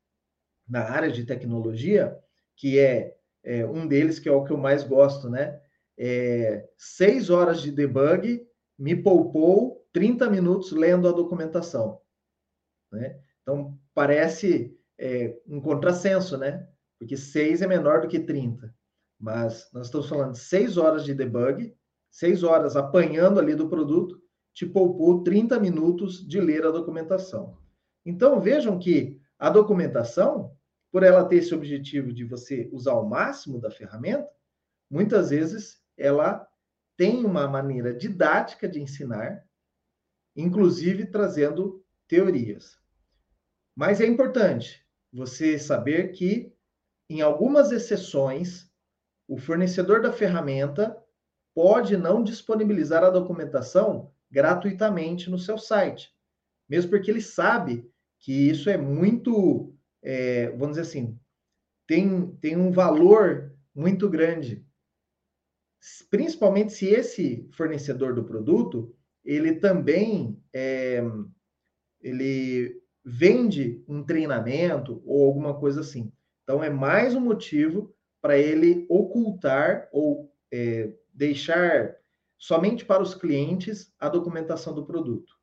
na 0.68 0.82
área 0.82 1.10
de 1.10 1.24
tecnologia 1.24 2.16
que 2.54 2.78
é, 2.78 3.16
é 3.42 3.66
um 3.66 3.86
deles 3.86 4.18
que 4.18 4.28
é 4.28 4.32
o 4.32 4.44
que 4.44 4.52
eu 4.52 4.58
mais 4.58 4.84
gosto, 4.84 5.30
né? 5.30 5.60
É, 5.98 6.68
seis 6.76 7.30
horas 7.30 7.62
de 7.62 7.72
debug 7.72 8.46
me 8.78 8.94
poupou 8.94 9.86
30 9.92 10.30
minutos 10.30 10.72
lendo 10.72 11.08
a 11.08 11.12
documentação. 11.12 12.00
Né? 12.92 13.18
Então, 13.42 13.78
parece 13.94 14.76
é, 14.98 15.36
um 15.46 15.60
contrassenso, 15.60 16.36
né? 16.36 16.68
Porque 16.98 17.16
6 17.16 17.62
é 17.62 17.66
menor 17.66 18.02
do 18.02 18.08
que 18.08 18.20
30. 18.20 18.74
Mas 19.18 19.68
nós 19.72 19.86
estamos 19.86 20.08
falando 20.08 20.32
de 20.32 20.40
6 20.40 20.76
horas 20.76 21.04
de 21.04 21.14
debug, 21.14 21.74
6 22.10 22.42
horas 22.42 22.76
apanhando 22.76 23.40
ali 23.40 23.54
do 23.54 23.68
produto, 23.68 24.19
te 24.60 24.66
poupou 24.66 25.24
30 25.24 25.58
minutos 25.58 26.28
de 26.28 26.38
ler 26.38 26.66
a 26.66 26.70
documentação. 26.70 27.56
Então, 28.04 28.38
vejam 28.42 28.78
que 28.78 29.18
a 29.38 29.48
documentação, 29.48 30.54
por 30.92 31.02
ela 31.02 31.24
ter 31.24 31.36
esse 31.36 31.54
objetivo 31.54 32.12
de 32.12 32.26
você 32.26 32.68
usar 32.70 32.92
o 32.92 33.08
máximo 33.08 33.58
da 33.58 33.70
ferramenta, 33.70 34.28
muitas 34.90 35.30
vezes 35.30 35.82
ela 35.96 36.46
tem 36.94 37.24
uma 37.24 37.48
maneira 37.48 37.94
didática 37.94 38.68
de 38.68 38.82
ensinar, 38.82 39.42
inclusive 40.36 41.06
trazendo 41.06 41.82
teorias. 42.06 42.78
Mas 43.74 43.98
é 43.98 44.04
importante 44.04 44.86
você 45.10 45.58
saber 45.58 46.12
que, 46.12 46.54
em 47.08 47.22
algumas 47.22 47.72
exceções, 47.72 48.70
o 49.26 49.38
fornecedor 49.38 50.02
da 50.02 50.12
ferramenta 50.12 51.02
pode 51.54 51.96
não 51.96 52.22
disponibilizar 52.22 53.02
a 53.02 53.08
documentação 53.08 54.12
gratuitamente 54.30 55.28
no 55.28 55.38
seu 55.38 55.58
site, 55.58 56.12
mesmo 56.68 56.90
porque 56.90 57.10
ele 57.10 57.20
sabe 57.20 57.90
que 58.18 58.50
isso 58.50 58.70
é 58.70 58.76
muito, 58.76 59.74
é, 60.02 60.50
vamos 60.50 60.76
dizer 60.76 60.82
assim, 60.82 61.18
tem, 61.86 62.30
tem 62.36 62.56
um 62.56 62.70
valor 62.70 63.52
muito 63.74 64.08
grande. 64.08 64.64
Principalmente 66.10 66.72
se 66.72 66.86
esse 66.86 67.48
fornecedor 67.52 68.14
do 68.14 68.24
produto, 68.24 68.94
ele 69.24 69.54
também 69.54 70.38
é, 70.52 71.02
ele 72.00 72.80
vende 73.04 73.82
um 73.88 74.02
treinamento 74.02 75.02
ou 75.04 75.26
alguma 75.26 75.58
coisa 75.58 75.80
assim. 75.80 76.12
Então, 76.42 76.62
é 76.62 76.70
mais 76.70 77.14
um 77.14 77.20
motivo 77.20 77.94
para 78.20 78.38
ele 78.38 78.86
ocultar 78.88 79.88
ou 79.92 80.32
é, 80.52 80.92
deixar 81.12 81.96
somente 82.40 82.86
para 82.86 83.02
os 83.02 83.14
clientes 83.14 83.92
a 84.00 84.08
documentação 84.08 84.74
do 84.74 84.86
produto. 84.86 85.34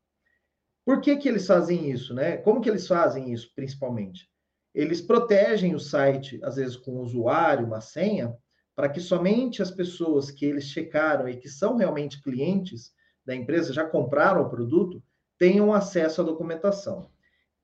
Por 0.84 1.00
que, 1.00 1.16
que 1.16 1.28
eles 1.28 1.46
fazem 1.46 1.90
isso, 1.90 2.12
né? 2.12 2.38
Como 2.38 2.60
que 2.60 2.68
eles 2.68 2.88
fazem 2.88 3.32
isso, 3.32 3.52
principalmente? 3.54 4.28
Eles 4.74 5.00
protegem 5.00 5.74
o 5.74 5.78
site, 5.78 6.40
às 6.42 6.56
vezes 6.56 6.76
com 6.76 6.96
o 6.96 7.02
usuário, 7.02 7.66
uma 7.66 7.80
senha, 7.80 8.34
para 8.74 8.88
que 8.88 9.00
somente 9.00 9.62
as 9.62 9.70
pessoas 9.70 10.30
que 10.30 10.44
eles 10.44 10.64
checaram 10.64 11.28
e 11.28 11.36
que 11.36 11.48
são 11.48 11.76
realmente 11.76 12.20
clientes 12.20 12.92
da 13.24 13.34
empresa, 13.34 13.72
já 13.72 13.84
compraram 13.84 14.42
o 14.42 14.50
produto, 14.50 15.02
tenham 15.38 15.72
acesso 15.72 16.20
à 16.20 16.24
documentação. 16.24 17.10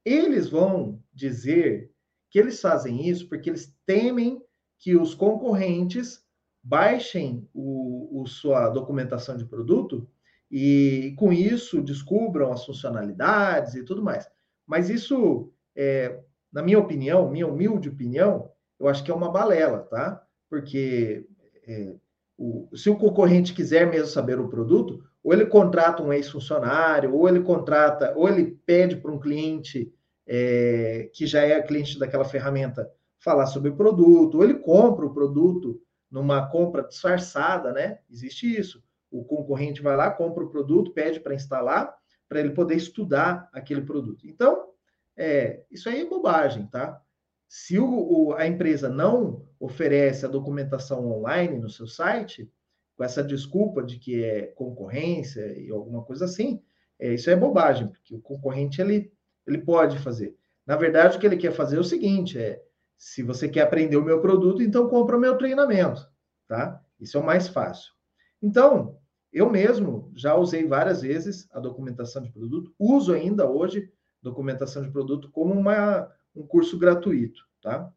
Eles 0.05 0.49
vão 0.49 1.03
dizer 1.13 1.91
que 2.31 2.39
eles 2.39 2.61
fazem 2.61 3.09
isso 3.09 3.29
porque 3.29 3.51
eles 3.51 3.75
temem 3.87 4.41
que 4.79 4.95
os 4.97 5.15
concorrentes 5.15 6.24
baixem 6.65 7.47
o, 7.53 8.23
o 8.23 8.27
sua 8.27 8.71
documentação 8.71 9.37
de 9.37 9.45
produto 9.45 10.09
e, 10.51 11.15
com 11.19 11.31
isso, 11.31 11.83
descubram 11.83 12.51
as 12.51 12.65
funcionalidades 12.65 13.75
e 13.75 13.85
tudo 13.85 14.03
mais. 14.03 14.27
Mas 14.67 14.89
isso, 14.89 15.53
é, 15.77 16.21
na 16.51 16.63
minha 16.63 16.79
opinião, 16.79 17.31
minha 17.31 17.47
humilde 17.47 17.91
opinião, 17.91 18.51
eu 18.81 18.89
acho 18.89 19.05
que 19.05 19.11
é 19.11 19.15
uma 19.15 19.31
balela, 19.31 19.81
tá? 19.81 20.25
Porque 20.49 21.27
é, 21.69 21.95
o, 22.39 22.69
se 22.75 22.89
o 22.89 22.97
concorrente 22.97 23.53
quiser 23.53 23.91
mesmo 23.91 24.07
saber 24.07 24.41
o 24.41 24.49
produto, 24.49 25.05
ou 25.23 25.35
ele 25.35 25.47
contrata 25.47 26.03
um 26.03 26.13
ex-funcionário, 26.13 27.15
ou 27.15 27.29
ele 27.29 27.41
contrata, 27.41 28.15
ou 28.17 28.27
ele 28.27 28.59
pede 28.65 28.97
para 28.97 29.13
um 29.13 29.21
cliente 29.21 29.93
é, 30.27 31.11
que 31.13 31.27
já 31.27 31.43
é 31.43 31.61
cliente 31.61 31.99
daquela 31.99 32.25
ferramenta 32.25 32.91
falar 33.19 33.47
sobre 33.47 33.71
o 33.71 33.77
produto, 33.77 34.37
ou 34.37 34.45
ele 34.45 34.55
compra 34.55 35.05
o 35.05 35.13
produto 35.13 35.81
numa 36.15 36.49
compra 36.49 36.85
disfarçada, 36.85 37.73
né? 37.73 37.99
Existe 38.09 38.47
isso. 38.47 38.81
O 39.11 39.25
concorrente 39.25 39.83
vai 39.83 39.97
lá, 39.97 40.13
compra 40.13 40.45
o 40.45 40.49
produto, 40.49 40.93
pede 40.93 41.19
para 41.19 41.35
instalar, 41.35 41.93
para 42.29 42.39
ele 42.39 42.51
poder 42.51 42.77
estudar 42.77 43.49
aquele 43.53 43.83
produto. 43.83 44.25
Então, 44.25 44.69
é, 45.17 45.65
isso 45.73 45.89
aí 45.89 46.03
é 46.03 46.05
bobagem, 46.05 46.69
tá? 46.69 47.03
Se 47.49 47.81
o, 47.81 47.89
o, 47.89 48.33
a 48.35 48.47
empresa 48.47 48.89
não 48.89 49.45
oferece 49.59 50.25
a 50.25 50.29
documentação 50.29 51.05
online 51.11 51.59
no 51.59 51.69
seu 51.69 51.89
site, 51.89 52.49
com 52.97 53.03
essa 53.03 53.23
desculpa 53.23 53.83
de 53.83 53.99
que 53.99 54.23
é 54.23 54.47
concorrência 54.47 55.45
e 55.59 55.69
alguma 55.69 56.05
coisa 56.05 56.27
assim, 56.27 56.63
é, 56.97 57.13
isso 57.13 57.29
é 57.29 57.35
bobagem, 57.35 57.89
porque 57.89 58.15
o 58.15 58.21
concorrente 58.21 58.81
ele, 58.81 59.13
ele 59.45 59.59
pode 59.59 59.99
fazer. 59.99 60.37
Na 60.65 60.77
verdade, 60.77 61.17
o 61.17 61.21
que 61.21 61.27
ele 61.27 61.37
quer 61.37 61.51
fazer 61.51 61.77
é 61.77 61.81
o 61.81 61.85
seguinte: 61.85 62.39
é 62.39 62.63
se 63.05 63.23
você 63.23 63.47
quer 63.47 63.61
aprender 63.61 63.99
o 63.99 64.05
meu 64.05 64.23
produto, 64.23 64.63
então 64.63 64.89
compra 64.89 65.15
o 65.15 65.21
meu 65.21 65.37
treinamento, 65.37 66.09
tá? 66.49 66.83
Isso 66.99 67.19
é 67.19 67.21
o 67.21 67.27
mais 67.27 67.47
fácil. 67.49 67.93
Então, 68.41 68.99
eu 69.31 69.51
mesmo 69.51 70.11
já 70.17 70.35
usei 70.35 70.67
várias 70.67 71.03
vezes 71.03 71.47
a 71.53 71.61
documentação 71.61 72.23
de 72.23 72.33
produto, 72.33 72.75
uso 72.79 73.13
ainda 73.13 73.47
hoje 73.47 73.93
documentação 74.23 74.83
de 74.83 74.91
produto 74.91 75.31
como 75.31 75.53
uma, 75.53 76.11
um 76.35 76.47
curso 76.47 76.79
gratuito, 76.79 77.47
tá? 77.61 77.93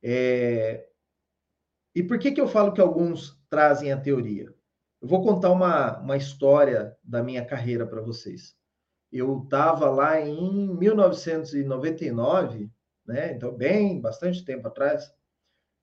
É... 0.00 0.86
E 1.92 2.04
por 2.04 2.16
que, 2.16 2.30
que 2.30 2.40
eu 2.40 2.46
falo 2.46 2.72
que 2.72 2.80
alguns 2.80 3.36
trazem 3.48 3.90
a 3.90 4.00
teoria. 4.00 4.54
Eu 5.02 5.08
vou 5.08 5.20
contar 5.20 5.50
uma, 5.50 5.98
uma 5.98 6.16
história 6.16 6.96
da 7.02 7.24
minha 7.24 7.44
carreira 7.44 7.84
para 7.84 8.00
vocês. 8.00 8.54
Eu 9.10 9.42
estava 9.42 9.90
lá 9.90 10.20
em 10.20 10.72
1999, 10.76 12.70
né? 13.10 13.32
Então, 13.32 13.52
bem, 13.52 14.00
bastante 14.00 14.44
tempo 14.44 14.68
atrás. 14.68 15.12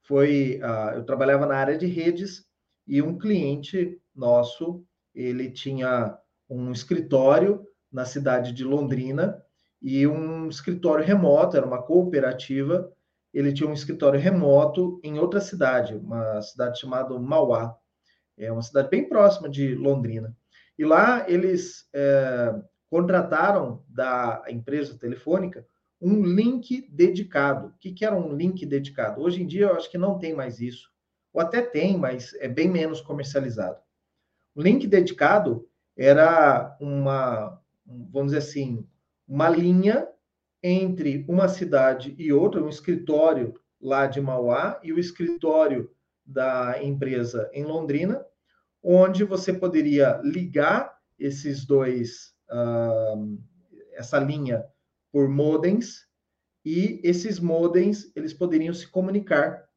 Foi, 0.03 0.60
uh, 0.63 0.96
eu 0.96 1.03
trabalhava 1.03 1.46
na 1.46 1.55
área 1.55 1.77
de 1.77 1.86
redes 1.86 2.46
e 2.88 3.01
um 3.01 3.17
cliente 3.17 4.01
nosso, 4.15 4.84
ele 5.13 5.51
tinha 5.51 6.17
um 6.50 6.72
escritório 6.72 7.67
na 7.91 8.05
cidade 8.05 8.53
de 8.53 8.63
Londrina 8.63 9.43
e 9.81 10.07
um 10.07 10.48
escritório 10.48 11.03
remoto, 11.03 11.57
era 11.57 11.65
uma 11.65 11.84
cooperativa 11.84 12.91
ele 13.34 13.53
tinha 13.53 13.69
um 13.69 13.74
escritório 13.74 14.19
remoto 14.19 15.00
em 15.03 15.19
outra 15.19 15.39
cidade, 15.39 15.93
uma 15.96 16.41
cidade 16.41 16.79
chamada 16.79 17.17
Mauá. 17.19 17.75
É 18.36 18.51
uma 18.51 18.63
cidade 18.63 18.89
bem 18.89 19.07
próxima 19.07 19.48
de 19.48 19.75
Londrina. 19.75 20.36
E 20.77 20.84
lá 20.84 21.29
eles 21.29 21.88
é, 21.93 22.55
contrataram 22.89 23.84
da 23.88 24.43
empresa 24.48 24.98
telefônica 24.98 25.63
um 26.01 26.22
link 26.24 26.88
dedicado. 26.89 27.68
O 27.68 27.74
que, 27.80 27.92
que 27.92 28.06
era 28.06 28.16
um 28.16 28.36
link 28.36 28.66
dedicado? 28.66 29.22
Hoje 29.22 29.42
em 29.42 29.48
dia 29.48 29.66
eu 29.66 29.75
acho 29.75 29.89
que 29.89 29.98
não 29.98 30.18
tem 30.20 30.34
mais 30.34 30.60
isso. 30.60 30.92
Ou 31.34 31.42
até 31.42 31.62
tem, 31.62 31.98
mas 31.98 32.34
é 32.36 32.48
bem 32.48 32.70
menos 32.70 33.01
comercializado. 33.01 33.80
O 34.56 34.62
link 34.62 34.88
dedicado 34.88 35.68
era 35.96 36.75
uma, 36.80 37.62
vamos 37.86 38.32
dizer 38.32 38.38
assim, 38.38 38.88
uma 39.27 39.50
linha 39.50 40.08
entre 40.63 41.25
uma 41.27 41.48
cidade 41.48 42.16
e 42.18 42.32
outra, 42.32 42.63
um 42.63 42.70
escritório 42.70 43.54
lá 43.80 44.08
de 44.08 44.20
Mauá 44.20 44.80
e 44.84 44.92
o 44.92 45.00
escritório 45.00 45.92
da 46.25 46.84
empresa 46.84 47.50
em 47.54 47.63
Londrina, 47.63 48.25
onde 48.84 49.24
você 49.24 49.54
poderia 49.54 50.20
ligar 50.24 50.98
esses 51.18 51.66
dois, 51.66 52.34
uh, 52.50 53.39
essa 53.94 54.20
linha 54.20 54.66
por 55.17 55.27
modems, 55.27 56.05
e 56.63 57.01
esses 57.03 57.39
modems 57.39 58.12
eles 58.15 58.36
poderiam 58.36 58.71
se 58.71 58.88
comunicar, 58.88 59.67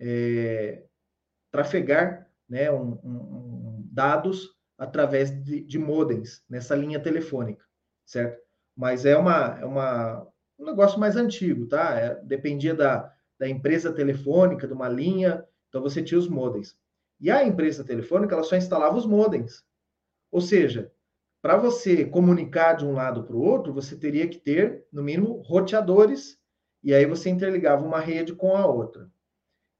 é, 0.00 0.86
trafegar 1.50 2.26
né, 2.48 2.70
um, 2.70 2.92
um, 3.04 3.88
dados 3.92 4.56
através 4.78 5.30
de, 5.44 5.60
de 5.60 5.78
modems 5.78 6.42
nessa 6.48 6.74
linha 6.74 6.98
telefônica, 6.98 7.62
certo? 8.06 8.42
Mas 8.74 9.04
é 9.04 9.14
uma, 9.14 9.58
é 9.60 9.66
uma 9.66 10.26
um 10.58 10.64
negócio 10.64 10.98
mais 10.98 11.16
antigo, 11.16 11.66
tá? 11.66 11.98
É, 11.98 12.14
dependia 12.24 12.74
da, 12.74 13.14
da 13.38 13.46
empresa 13.46 13.92
telefônica, 13.92 14.66
de 14.66 14.72
uma 14.72 14.88
linha, 14.88 15.46
então 15.68 15.82
você 15.82 16.02
tinha 16.02 16.18
os 16.18 16.28
modems. 16.28 16.74
E 17.20 17.30
a 17.30 17.44
empresa 17.44 17.84
telefônica, 17.84 18.34
ela 18.34 18.42
só 18.42 18.56
instalava 18.56 18.96
os 18.96 19.04
modems. 19.04 19.62
Ou 20.30 20.40
seja, 20.40 20.90
para 21.42 21.56
você 21.56 22.04
comunicar 22.04 22.74
de 22.74 22.86
um 22.86 22.92
lado 22.92 23.24
para 23.24 23.34
o 23.34 23.42
outro, 23.42 23.74
você 23.74 23.96
teria 23.96 24.28
que 24.28 24.38
ter, 24.38 24.86
no 24.92 25.02
mínimo, 25.02 25.42
roteadores, 25.42 26.38
e 26.84 26.94
aí 26.94 27.04
você 27.04 27.28
interligava 27.28 27.84
uma 27.84 27.98
rede 27.98 28.32
com 28.32 28.56
a 28.56 28.64
outra. 28.64 29.10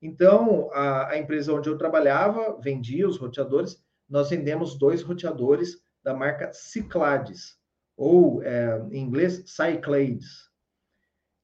Então, 0.02 0.69
a, 0.73 1.11
a 1.11 1.19
empresa 1.19 1.54
onde 1.54 1.69
eu 1.69 1.78
trabalhava 1.78 2.59
vendia 2.61 3.09
os 3.09 3.16
roteadores, 3.16 3.81
nós 4.09 4.31
vendemos 4.31 4.76
dois 4.76 5.02
roteadores 5.02 5.81
da 6.02 6.12
marca 6.12 6.52
Cyclades, 6.52 7.57
ou 7.97 8.42
é, 8.42 8.85
em 8.90 9.00
inglês, 9.00 9.45
Cyclades. 9.47 10.50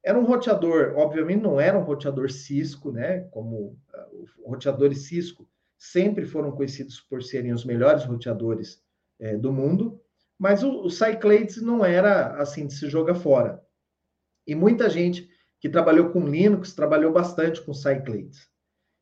Era 0.05 0.19
um 0.19 0.25
roteador, 0.25 0.95
obviamente 0.97 1.43
não 1.43 1.61
era 1.61 1.79
um 1.79 1.85
roteador 1.85 2.29
Cisco, 2.31 2.91
né? 2.91 3.21
Como 3.31 3.79
uh, 3.95 4.27
roteadores 4.51 5.07
Cisco 5.07 5.49
sempre 5.77 6.25
foram 6.25 6.51
conhecidos 6.51 7.01
por 7.01 7.23
serem 7.23 7.53
os 7.53 7.65
melhores 7.65 8.05
roteadores 8.05 8.83
é, 9.21 9.37
do 9.37 9.53
mundo, 9.53 10.01
mas 10.39 10.63
o, 10.63 10.83
o 10.83 10.91
Cyclades 10.91 11.61
não 11.61 11.85
era 11.85 12.41
assim 12.41 12.67
de 12.67 12.75
se 12.75 12.89
jogar 12.89 13.17
fora. 13.17 13.63
E 14.47 14.55
muita 14.55 14.89
gente 14.89 15.29
que 15.61 15.69
trabalhou 15.69 16.11
com 16.11 16.27
Linux 16.27 16.73
trabalhou 16.73 17.13
bastante 17.13 17.61
com 17.61 17.75
Cyclades. 17.75 18.49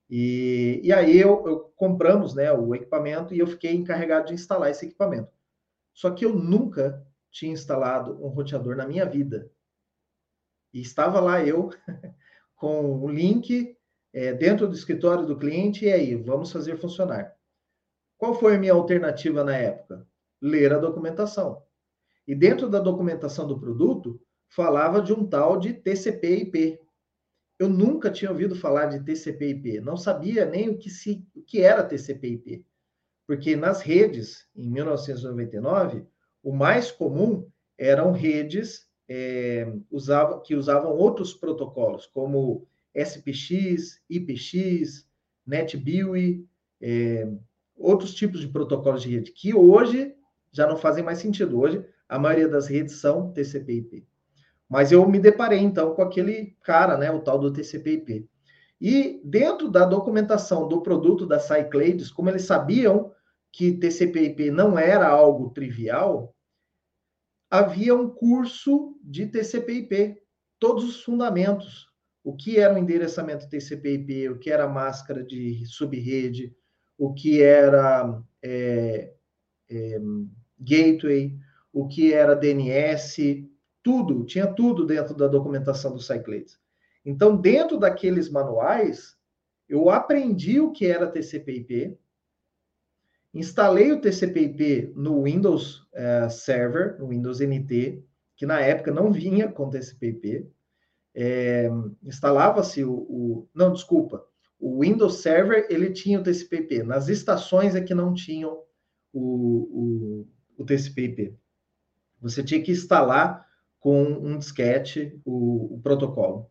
E, 0.09 0.81
e 0.83 0.93
aí 0.93 1.19
eu, 1.19 1.47
eu, 1.47 1.61
compramos 1.77 2.35
né, 2.35 2.53
o 2.53 2.75
equipamento 2.75 3.35
e 3.35 3.39
eu 3.39 3.47
fiquei 3.47 3.75
encarregado 3.75 4.29
de 4.29 4.35
instalar 4.35 4.71
esse 4.71 4.87
equipamento. 4.87 5.31
Só 5.93 6.11
que 6.11 6.25
eu 6.25 6.35
nunca 6.35 7.05
tinha 7.31 7.53
instalado 7.53 8.13
um 8.25 8.29
roteador 8.29 8.77
na 8.77 8.87
minha 8.87 9.05
vida. 9.05 9.51
E 10.73 10.81
estava 10.81 11.21
lá 11.21 11.45
eu 11.45 11.71
com 12.57 13.03
o 13.03 13.09
link 13.09 13.77
é, 14.13 14.33
dentro 14.33 14.67
do 14.67 14.75
escritório 14.75 15.27
do 15.27 15.39
cliente, 15.39 15.85
e 15.85 15.93
aí, 15.93 16.15
vamos 16.15 16.51
fazer 16.51 16.79
funcionar. 16.79 17.37
Qual 18.17 18.35
foi 18.35 18.57
a 18.57 18.59
minha 18.59 18.73
alternativa 18.73 19.45
na 19.45 19.55
época? 19.55 20.07
Ler 20.41 20.73
a 20.73 20.79
documentação. 20.79 21.63
E 22.27 22.35
dentro 22.35 22.69
da 22.69 22.81
documentação 22.81 23.47
do 23.47 23.59
produto, 23.59 24.21
falava 24.49 25.01
de 25.01 25.13
um 25.13 25.27
tal 25.27 25.59
de 25.59 25.73
TCP/IP. 25.73 26.79
Eu 27.59 27.69
nunca 27.69 28.11
tinha 28.11 28.31
ouvido 28.31 28.55
falar 28.55 28.87
de 28.87 29.03
TCP/IP, 29.05 29.81
não 29.81 29.97
sabia 29.97 30.45
nem 30.45 30.69
o 30.69 30.79
que, 30.79 30.91
se, 30.91 31.27
o 31.35 31.43
que 31.43 31.61
era 31.61 31.83
TCP/IP. 31.83 32.65
Porque 33.27 33.57
nas 33.57 33.81
redes, 33.81 34.47
em 34.55 34.71
1999, 34.71 36.05
o 36.43 36.53
mais 36.53 36.91
comum 36.93 37.49
eram 37.79 38.13
redes 38.13 38.87
é, 39.09 39.73
que 40.45 40.55
usavam 40.55 40.97
outros 40.97 41.35
protocolos, 41.35 42.07
como 42.07 42.67
SPX, 42.95 44.01
IPX, 44.09 45.09
NetBEUI, 45.47 46.47
é, 46.81 47.29
outros 47.77 48.15
tipos 48.15 48.41
de 48.41 48.49
protocolos 48.49 49.03
de 49.03 49.11
rede, 49.11 49.33
que 49.33 49.55
hoje 49.55 50.16
já 50.57 50.67
não 50.67 50.77
fazem 50.77 51.05
mais 51.05 51.19
sentido. 51.19 51.61
Hoje, 51.61 51.85
a 52.09 52.19
maioria 52.19 52.49
das 52.49 52.67
redes 52.67 52.95
são 52.95 53.31
TCP/IP. 53.33 54.07
Mas 54.69 54.91
eu 54.91 55.07
me 55.09 55.19
deparei 55.19 55.61
então 55.61 55.95
com 55.95 56.03
aquele 56.03 56.57
cara, 56.63 56.97
né, 56.97 57.11
o 57.11 57.21
tal 57.21 57.39
do 57.39 57.53
TCP/IP. 57.53 58.29
E 58.81 59.21
dentro 59.25 59.71
da 59.71 59.85
documentação 59.85 60.67
do 60.67 60.83
produto 60.83 61.27
da 61.27 61.39
Cyclades, 61.39 62.11
como 62.11 62.31
eles 62.31 62.43
sabiam 62.43 63.13
que 63.53 63.73
TCP/IP 63.73 64.51
não 64.51 64.79
era 64.79 65.07
algo 65.07 65.51
trivial, 65.51 66.35
havia 67.51 67.95
um 67.95 68.09
curso 68.09 68.99
de 69.03 69.27
TCP/IP, 69.27 70.17
todos 70.59 70.85
os 70.85 71.03
fundamentos, 71.03 71.87
o 72.25 72.35
que 72.35 72.59
era 72.59 72.75
o 72.75 72.79
endereçamento 72.79 73.49
TCP/IP, 73.49 74.31
o 74.31 74.39
que 74.39 74.51
era 74.51 74.69
máscara 74.69 75.23
de 75.23 75.65
subrede, 75.67 76.55
o 76.99 77.15
que 77.15 77.43
era 77.43 78.21
é, 78.43 79.13
é, 79.71 80.01
gateway, 80.59 81.37
o 81.73 81.87
que 81.87 82.13
era 82.13 82.35
DNS, 82.35 83.47
tudo, 83.83 84.25
tinha 84.25 84.47
tudo 84.47 84.87
dentro 84.87 85.15
da 85.15 85.29
documentação 85.29 85.93
do 85.93 86.01
Cyclades. 86.01 86.59
Então, 87.05 87.37
dentro 87.37 87.79
daqueles 87.79 88.29
manuais, 88.29 89.17
eu 89.69 89.91
aprendi 89.91 90.59
o 90.61 90.73
que 90.73 90.87
era 90.87 91.07
TCP/IP, 91.07 91.97
instalei 93.33 93.93
o 93.93 94.01
TCP/IP 94.01 94.93
no 94.97 95.23
Windows 95.23 95.87
uh, 95.93 96.31
Server, 96.31 96.99
no 96.99 97.09
Windows 97.09 97.41
NT, 97.41 98.03
que 98.37 98.47
na 98.47 98.61
época 98.61 98.91
não 98.91 99.13
vinha 99.13 99.49
com 99.49 99.71
TCP/IP. 99.71 100.51
É, 101.15 101.71
instalava-se 102.03 102.85
o, 102.85 102.93
o, 102.93 103.49
não, 103.55 103.73
desculpa, 103.73 104.27
o 104.59 104.81
Windows 104.81 105.21
Server 105.23 105.67
ele 105.71 105.91
tinha 105.91 106.19
o 106.19 106.23
TCP/IP. 106.23 106.83
Nas 106.83 107.09
estações 107.09 107.75
é 107.75 107.81
que 107.81 107.95
não 107.95 108.13
tinham 108.13 108.63
o, 109.13 109.21
o 109.23 110.29
o 110.57 110.65
TCP/IP. 110.65 111.37
Você 112.21 112.43
tinha 112.43 112.63
que 112.63 112.73
instalar 112.73 113.47
com 113.79 114.03
um 114.03 114.39
disquete 114.39 115.21
o, 115.25 115.75
o 115.75 115.81
protocolo. 115.81 116.51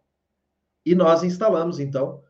E 0.86 0.94
nós 0.96 1.24
instalamos, 1.24 1.80
então. 1.80 2.24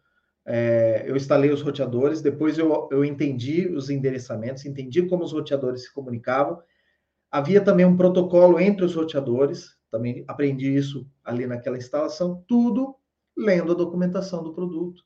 É, 0.48 1.04
eu 1.08 1.16
instalei 1.16 1.50
os 1.52 1.62
roteadores, 1.62 2.22
depois 2.22 2.58
eu, 2.58 2.88
eu 2.92 3.04
entendi 3.04 3.68
os 3.68 3.90
endereçamentos, 3.90 4.66
entendi 4.66 5.02
como 5.04 5.24
os 5.24 5.32
roteadores 5.32 5.84
se 5.84 5.94
comunicavam. 5.94 6.62
Havia 7.32 7.60
também 7.60 7.86
um 7.86 7.98
protocolo 7.98 8.60
entre 8.60 8.86
os 8.86 8.96
roteadores, 8.96 9.76
também 9.92 10.24
aprendi 10.28 10.76
isso 10.76 11.10
ali 11.24 11.48
naquela 11.48 11.78
instalação, 11.78 12.44
tudo 12.48 12.96
lendo 13.36 13.72
a 13.72 13.76
documentação 13.76 14.44
do 14.44 14.54
produto. 14.54 15.04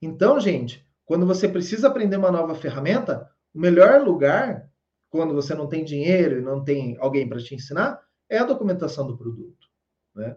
Então, 0.00 0.40
gente, 0.40 0.84
quando 1.04 1.26
você 1.26 1.48
precisa 1.48 1.88
aprender 1.88 2.16
uma 2.16 2.32
nova 2.32 2.54
ferramenta, 2.54 3.30
o 3.54 3.60
melhor 3.60 4.02
lugar 4.02 4.68
quando 5.10 5.34
você 5.34 5.54
não 5.54 5.68
tem 5.68 5.84
dinheiro 5.84 6.38
e 6.38 6.42
não 6.42 6.62
tem 6.62 6.96
alguém 6.98 7.28
para 7.28 7.38
te 7.38 7.54
ensinar, 7.54 8.00
é 8.28 8.38
a 8.38 8.44
documentação 8.44 9.06
do 9.06 9.16
produto. 9.16 9.66
Né? 10.14 10.36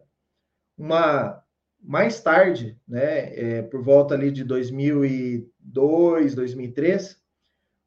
Uma, 0.77 1.43
mais 1.81 2.21
tarde, 2.21 2.79
né, 2.88 3.36
é, 3.36 3.62
por 3.63 3.84
volta 3.84 4.13
ali 4.13 4.31
de 4.31 4.43
2002, 4.43 6.36
2003, 6.36 7.21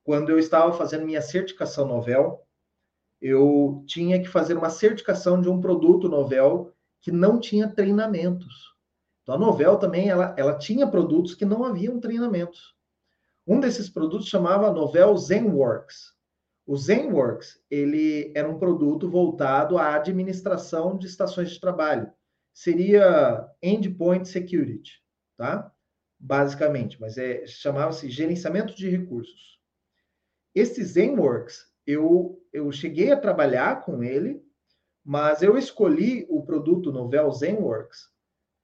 quando 0.02 0.30
eu 0.30 0.38
estava 0.38 0.72
fazendo 0.72 1.06
minha 1.06 1.22
certificação 1.22 1.86
novel, 1.86 2.42
eu 3.20 3.82
tinha 3.86 4.20
que 4.20 4.28
fazer 4.28 4.56
uma 4.56 4.68
certificação 4.68 5.40
de 5.40 5.48
um 5.48 5.60
produto 5.60 6.08
novel 6.08 6.74
que 7.00 7.10
não 7.10 7.40
tinha 7.40 7.68
treinamentos. 7.68 8.74
Então, 9.22 9.36
a 9.36 9.38
novel 9.38 9.78
também, 9.78 10.10
ela, 10.10 10.34
ela 10.36 10.58
tinha 10.58 10.86
produtos 10.86 11.34
que 11.34 11.46
não 11.46 11.64
haviam 11.64 11.98
treinamentos. 11.98 12.74
Um 13.46 13.58
desses 13.60 13.88
produtos 13.88 14.28
chamava 14.28 14.70
Novel 14.70 15.16
ZenWorks. 15.16 16.12
O 16.66 16.76
ZenWorks, 16.76 17.60
ele 17.70 18.32
era 18.34 18.48
um 18.48 18.58
produto 18.58 19.08
voltado 19.08 19.76
à 19.76 19.94
administração 19.94 20.96
de 20.96 21.06
estações 21.06 21.50
de 21.50 21.60
trabalho. 21.60 22.10
Seria 22.54 23.46
Endpoint 23.62 24.26
Security, 24.26 25.02
tá? 25.36 25.70
Basicamente, 26.18 26.98
mas 27.00 27.18
é 27.18 27.46
chamava-se 27.46 28.08
gerenciamento 28.08 28.74
de 28.74 28.88
recursos. 28.88 29.60
Esse 30.54 30.82
ZenWorks, 30.82 31.66
eu, 31.86 32.40
eu 32.52 32.72
cheguei 32.72 33.12
a 33.12 33.20
trabalhar 33.20 33.82
com 33.82 34.02
ele, 34.02 34.42
mas 35.04 35.42
eu 35.42 35.58
escolhi 35.58 36.24
o 36.30 36.42
produto 36.44 36.90
Novel 36.90 37.30
ZenWorks 37.30 38.08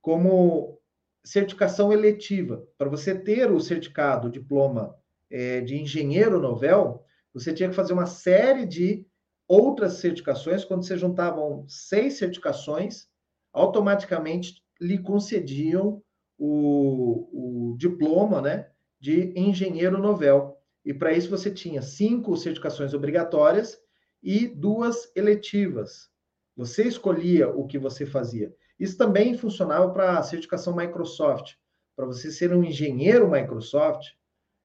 como 0.01 0.81
certificação 1.23 1.93
eletiva. 1.93 2.67
Para 2.79 2.89
você 2.89 3.15
ter 3.15 3.51
o 3.51 3.61
certificado, 3.61 4.29
o 4.29 4.31
diploma 4.31 4.97
é, 5.29 5.61
de 5.61 5.77
engenheiro 5.77 6.41
Novel, 6.41 7.05
você 7.33 7.53
tinha 7.53 7.69
que 7.69 7.75
fazer 7.75 7.93
uma 7.93 8.07
série 8.07 8.67
de 8.67 9.07
outras 9.47 9.95
certificações, 9.95 10.65
quando 10.65 10.85
você 10.85 10.97
juntavam 10.97 11.65
seis 11.69 12.19
certificações, 12.19 13.09
automaticamente 13.53 14.63
lhe 14.81 14.99
concediam 14.99 16.03
o, 16.39 17.73
o 17.73 17.77
diploma 17.77 18.41
né, 18.41 18.71
de 18.99 19.33
engenheiro 19.39 19.99
novel. 19.99 20.57
E 20.85 20.95
para 20.95 21.13
isso 21.13 21.29
você 21.29 21.51
tinha 21.51 21.83
cinco 21.83 22.37
certificações 22.37 22.95
obrigatórias 22.95 23.79
e 24.23 24.47
duas 24.47 25.11
eletivas. 25.15 26.09
Você 26.57 26.85
escolhia 26.85 27.49
o 27.49 27.67
que 27.67 27.79
você 27.79 28.07
fazia. 28.07 28.55
Isso 28.79 28.97
também 28.97 29.37
funcionava 29.37 29.91
para 29.93 30.19
a 30.19 30.23
certificação 30.23 30.75
Microsoft. 30.75 31.55
Para 31.95 32.07
você 32.07 32.31
ser 32.31 32.55
um 32.55 32.65
engenheiro 32.65 33.31
Microsoft, 33.31 34.07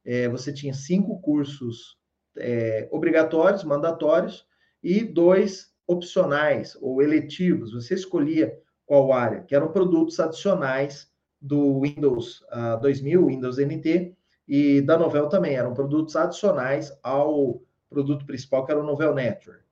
é, 0.06 0.30
você 0.30 0.54
tinha 0.54 0.74
cinco 0.74 1.20
cursos 1.20 1.98
é, 2.38 2.88
obrigatórios, 2.92 3.64
mandatórios, 3.64 4.46
e 4.84 5.04
dois 5.04 5.74
opcionais 5.88 6.78
ou 6.82 7.02
eletivos. 7.02 7.74
Você 7.74 7.96
escolhia 7.96 8.56
qual 8.86 9.12
área, 9.12 9.42
que 9.42 9.56
eram 9.56 9.72
produtos 9.72 10.20
adicionais 10.20 11.12
do 11.42 11.82
Windows 11.82 12.42
uh, 12.52 12.80
2000, 12.82 13.26
Windows 13.26 13.58
NT, 13.58 14.16
e 14.48 14.82
da 14.82 14.98
Novell 14.98 15.28
também, 15.28 15.56
eram 15.56 15.74
produtos 15.74 16.16
adicionais 16.16 16.96
ao 17.02 17.62
produto 17.90 18.26
principal, 18.26 18.66
que 18.66 18.72
era 18.72 18.82
o 18.82 18.86
Novell 18.86 19.14
Network. 19.14 19.64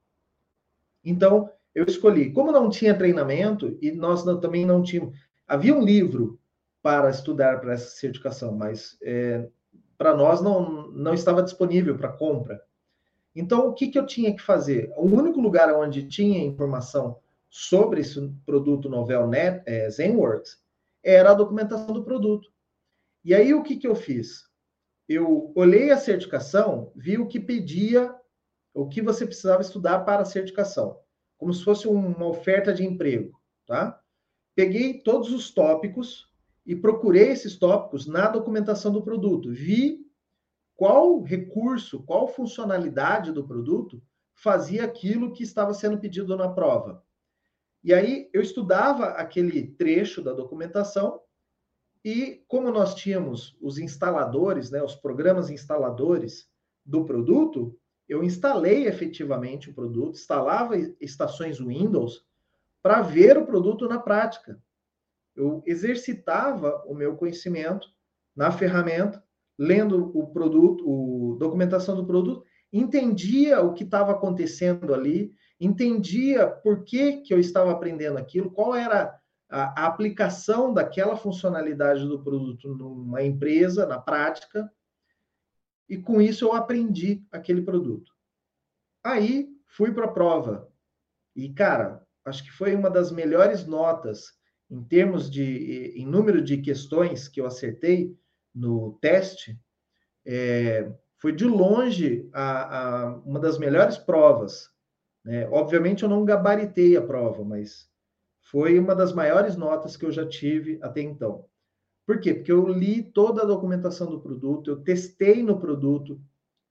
Então, 1.04 1.50
eu 1.76 1.86
escolhi. 1.86 2.32
Como 2.32 2.52
não 2.52 2.70
tinha 2.70 2.98
treinamento, 2.98 3.78
e 3.82 3.92
nós 3.92 4.26
não, 4.26 4.40
também 4.40 4.66
não 4.66 4.82
tínhamos. 4.82 5.16
Havia 5.48 5.76
um 5.76 5.84
livro 5.84 6.40
para 6.82 7.10
estudar 7.10 7.60
para 7.62 7.74
essa 7.74 7.90
certificação, 7.96 8.56
mas 8.56 8.98
é, 9.02 9.48
para 9.98 10.16
nós 10.16 10.42
não, 10.42 10.88
não 10.92 11.14
estava 11.14 11.44
disponível 11.44 11.98
para 11.98 12.12
compra. 12.12 12.62
Então, 13.36 13.68
o 13.68 13.74
que, 13.74 13.88
que 13.88 13.98
eu 13.98 14.06
tinha 14.06 14.36
que 14.36 14.42
fazer? 14.42 14.92
O 14.96 15.06
único 15.06 15.42
lugar 15.42 15.74
onde 15.74 16.08
tinha 16.08 16.44
informação 16.44 17.20
sobre 17.50 18.02
esse 18.02 18.20
produto 18.46 18.90
Novell 18.90 19.28
Net, 19.28 19.64
é, 19.66 19.90
ZenWorks 19.90 20.62
era 21.04 21.32
a 21.32 21.36
documentação 21.36 21.94
do 21.94 22.04
produto. 22.04 22.52
E 23.24 23.34
aí, 23.34 23.54
o 23.54 23.64
que, 23.64 23.78
que 23.78 23.88
eu 23.88 23.96
fiz? 23.96 24.48
Eu 25.08 25.52
olhei 25.56 25.92
a 25.92 25.98
certificação, 25.98 26.92
vi 26.96 27.18
o 27.18 27.28
que 27.28 27.40
pedia, 27.40 28.14
o 28.74 28.88
que 28.88 29.02
você 29.02 29.26
precisava 29.26 29.62
estudar 29.62 30.00
para 30.00 30.22
a 30.22 30.26
certificação, 30.26 31.00
como 31.38 31.54
se 31.54 31.64
fosse 31.64 31.88
uma 31.88 32.26
oferta 32.26 32.74
de 32.74 32.84
emprego, 32.86 33.40
tá? 33.66 34.00
Peguei 34.56 35.02
todos 35.02 35.32
os 35.32 35.52
tópicos 35.52 36.30
e 36.66 36.76
procurei 36.76 37.30
esses 37.30 37.58
tópicos 37.58 38.08
na 38.08 38.28
documentação 38.28 38.92
do 38.92 39.02
produto. 39.02 39.52
Vi 39.52 40.06
qual 40.76 41.22
recurso, 41.22 42.04
qual 42.04 42.28
funcionalidade 42.28 43.32
do 43.32 43.46
produto 43.46 44.02
fazia 44.34 44.84
aquilo 44.84 45.32
que 45.32 45.44
estava 45.44 45.74
sendo 45.74 45.98
pedido 45.98 46.36
na 46.36 46.50
prova. 46.50 47.04
E 47.84 47.94
aí 47.94 48.30
eu 48.34 48.42
estudava 48.42 49.08
aquele 49.08 49.68
trecho 49.68 50.22
da 50.22 50.34
documentação 50.34 51.20
e 52.04 52.44
como 52.48 52.72
nós 52.72 52.96
tínhamos 52.96 53.58
os 53.62 53.78
instaladores, 53.78 54.72
né, 54.72 54.82
os 54.82 54.96
programas 54.96 55.50
instaladores 55.50 56.50
do 56.86 57.06
produto, 57.06 57.78
eu 58.08 58.24
instalei 58.24 58.88
efetivamente 58.88 59.70
o 59.70 59.74
produto, 59.74 60.16
instalava 60.16 60.78
estações 61.00 61.60
Windows 61.60 62.26
para 62.82 63.02
ver 63.02 63.38
o 63.38 63.46
produto 63.46 63.88
na 63.88 64.00
prática. 64.00 64.62
Eu 65.36 65.64
exercitava 65.66 66.84
o 66.86 66.94
meu 66.94 67.16
conhecimento 67.16 67.88
na 68.36 68.52
ferramenta, 68.52 69.24
lendo 69.58 70.12
o 70.18 70.28
produto, 70.28 71.36
a 71.36 71.40
documentação 71.40 71.96
do 71.96 72.06
produto, 72.06 72.44
entendia 72.72 73.62
o 73.62 73.74
que 73.74 73.84
estava 73.84 74.12
acontecendo 74.12 74.94
ali, 74.94 75.32
entendia 75.60 76.48
por 76.48 76.84
que, 76.84 77.22
que 77.22 77.34
eu 77.34 77.40
estava 77.40 77.72
aprendendo 77.72 78.18
aquilo, 78.18 78.52
qual 78.52 78.76
era 78.76 79.16
a, 79.50 79.84
a 79.84 79.86
aplicação 79.86 80.74
daquela 80.74 81.16
funcionalidade 81.16 82.06
do 82.08 82.24
produto 82.24 82.76
numa 82.76 83.24
empresa, 83.24 83.86
na 83.86 84.00
prática, 84.00 84.72
e 85.88 85.98
com 85.98 86.20
isso 86.20 86.46
eu 86.46 86.54
aprendi 86.54 87.24
aquele 87.32 87.62
produto. 87.62 88.12
Aí 89.04 89.50
fui 89.68 89.94
para 89.94 90.06
a 90.06 90.12
prova. 90.12 90.68
E, 91.36 91.54
cara, 91.54 92.06
acho 92.26 92.44
que 92.44 92.52
foi 92.52 92.74
uma 92.74 92.90
das 92.90 93.12
melhores 93.12 93.66
notas 93.66 94.32
em 94.74 94.84
termos 94.84 95.30
de 95.30 95.94
em 95.96 96.06
número 96.06 96.42
de 96.42 96.58
questões 96.58 97.28
que 97.28 97.40
eu 97.40 97.46
acertei 97.46 98.18
no 98.54 98.98
teste. 99.00 99.60
É, 100.26 100.92
foi 101.20 101.32
de 101.32 101.46
longe 101.46 102.28
a, 102.34 102.80
a, 102.80 103.16
uma 103.18 103.40
das 103.40 103.60
melhores 103.60 103.98
provas. 103.98 104.72
Né? 105.24 105.48
Obviamente 105.50 106.02
eu 106.02 106.10
não 106.10 106.26
gabaritei 106.26 106.98
a 106.98 107.02
prova, 107.02 107.44
mas 107.44 107.88
foi 108.42 108.80
uma 108.80 108.96
das 108.96 109.14
maiores 109.14 109.56
notas 109.56 109.96
que 109.96 110.06
eu 110.06 110.12
já 110.12 110.28
tive 110.28 110.80
até 110.82 111.02
então. 111.02 111.46
Por 112.06 112.20
quê? 112.20 112.34
Porque 112.34 112.52
eu 112.52 112.68
li 112.68 113.04
toda 113.04 113.44
a 113.44 113.46
documentação 113.46 114.10
do 114.10 114.20
produto, 114.20 114.72
eu 114.72 114.82
testei 114.82 115.44
no 115.44 115.60
produto, 115.60 116.20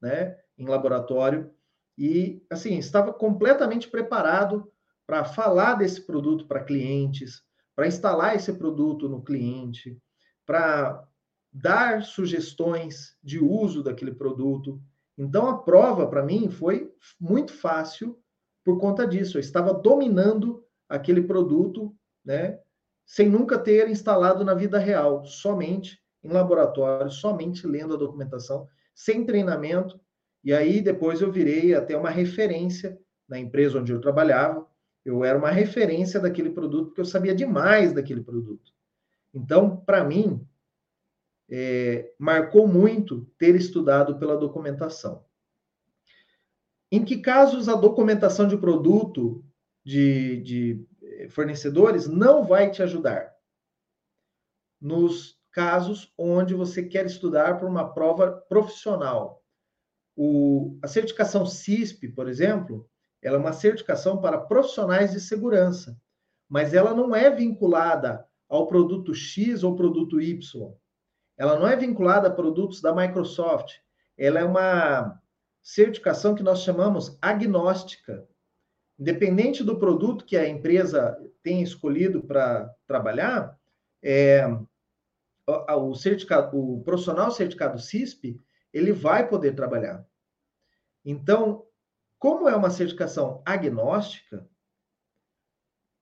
né, 0.01 0.37
em 0.59 0.67
laboratório, 0.67 1.51
e, 1.97 2.45
assim, 2.51 2.77
estava 2.79 3.12
completamente 3.12 3.88
preparado 3.88 4.71
para 5.07 5.25
falar 5.25 5.75
desse 5.75 6.03
produto 6.03 6.47
para 6.47 6.65
clientes, 6.65 7.43
para 7.75 7.87
instalar 7.87 8.37
esse 8.37 8.53
produto 8.53 9.09
no 9.09 9.23
cliente, 9.23 9.99
para 10.47 11.07
dar 11.53 12.03
sugestões 12.03 13.17
de 13.23 13.39
uso 13.39 13.83
daquele 13.83 14.13
produto. 14.13 14.81
Então, 15.17 15.49
a 15.49 15.59
prova, 15.59 16.07
para 16.07 16.23
mim, 16.23 16.49
foi 16.49 16.91
muito 17.21 17.53
fácil 17.53 18.19
por 18.65 18.79
conta 18.79 19.07
disso. 19.07 19.37
Eu 19.37 19.41
estava 19.41 19.75
dominando 19.75 20.65
aquele 20.89 21.23
produto, 21.23 21.95
né, 22.25 22.59
sem 23.05 23.29
nunca 23.29 23.59
ter 23.59 23.89
instalado 23.89 24.45
na 24.45 24.55
vida 24.55 24.79
real, 24.79 25.25
somente 25.25 26.01
em 26.23 26.29
laboratório, 26.29 27.11
somente 27.11 27.67
lendo 27.67 27.95
a 27.95 27.99
documentação, 27.99 28.69
sem 28.95 29.25
treinamento. 29.25 30.01
E 30.45 30.53
aí 30.53 30.81
depois 30.81 31.21
eu 31.21 31.33
virei 31.33 31.75
até 31.75 31.97
uma 31.97 32.11
referência 32.11 32.99
na 33.29 33.39
empresa 33.39 33.81
onde 33.81 33.93
eu 33.93 34.01
trabalhava. 34.01 34.67
Eu 35.05 35.25
era 35.25 35.38
uma 35.38 35.51
referência 35.51 36.21
daquele 36.21 36.51
produto 36.51 36.87
porque 36.87 37.01
eu 37.01 37.05
sabia 37.05 37.35
demais 37.35 37.93
daquele 37.93 38.23
produto. 38.23 38.73
Então, 39.35 39.77
para 39.77 40.05
mim, 40.05 40.47
é, 41.51 42.15
marcou 42.19 42.67
muito 42.67 43.27
ter 43.38 43.55
estudado 43.55 44.19
pela 44.19 44.37
documentação. 44.37 45.25
Em 46.91 47.05
que 47.05 47.19
casos 47.19 47.69
a 47.69 47.75
documentação 47.75 48.47
de 48.47 48.57
produto 48.57 49.45
de, 49.85 50.43
de 50.43 50.87
eh, 51.03 51.29
fornecedores 51.29 52.07
não 52.07 52.45
vai 52.45 52.71
te 52.71 52.83
ajudar. 52.83 53.35
Nos 54.81 55.41
casos 55.51 56.12
onde 56.17 56.55
você 56.55 56.83
quer 56.83 57.07
estudar 57.07 57.59
para 57.59 57.69
uma 57.69 57.93
prova 57.93 58.33
profissional. 58.49 59.43
O, 60.17 60.79
a 60.83 60.88
certificação 60.88 61.47
CISP, 61.47 62.09
por 62.09 62.29
exemplo, 62.29 62.88
ela 63.23 63.37
é 63.37 63.41
uma 63.41 63.53
certificação 63.53 64.21
para 64.21 64.39
profissionais 64.39 65.13
de 65.13 65.21
segurança, 65.21 65.97
mas 66.49 66.75
ela 66.75 66.93
não 66.93 67.15
é 67.15 67.31
vinculada 67.31 68.27
ao 68.49 68.67
produto 68.67 69.15
X 69.15 69.63
ou 69.63 69.77
produto 69.77 70.21
Y. 70.21 70.75
Ela 71.39 71.59
não 71.59 71.67
é 71.67 71.77
vinculada 71.77 72.29
a 72.29 72.33
produtos 72.33 72.83
da 72.83 72.95
Microsoft. 72.95 73.77
Ela 74.19 74.41
é 74.41 74.45
uma 74.45 75.19
certificação 75.63 76.35
que 76.35 76.43
nós 76.43 76.61
chamamos 76.61 77.17
agnóstica. 77.23 78.29
Independente 78.99 79.65
do 79.65 79.79
produto 79.79 80.25
que 80.25 80.37
a 80.37 80.47
empresa 80.47 81.17
tem 81.43 81.63
escolhido 81.63 82.23
para 82.23 82.71
trabalhar, 82.87 83.59
é, 84.03 84.47
o, 85.47 85.95
certificado, 85.95 86.57
o 86.57 86.83
profissional 86.83 87.31
certificado 87.31 87.79
CISP, 87.79 88.39
ele 88.73 88.93
vai 88.93 89.29
poder 89.29 89.55
trabalhar. 89.55 90.05
Então, 91.05 91.65
como 92.23 92.49
é 92.49 92.55
uma 92.55 92.71
certificação 92.71 93.43
agnóstica, 93.45 94.49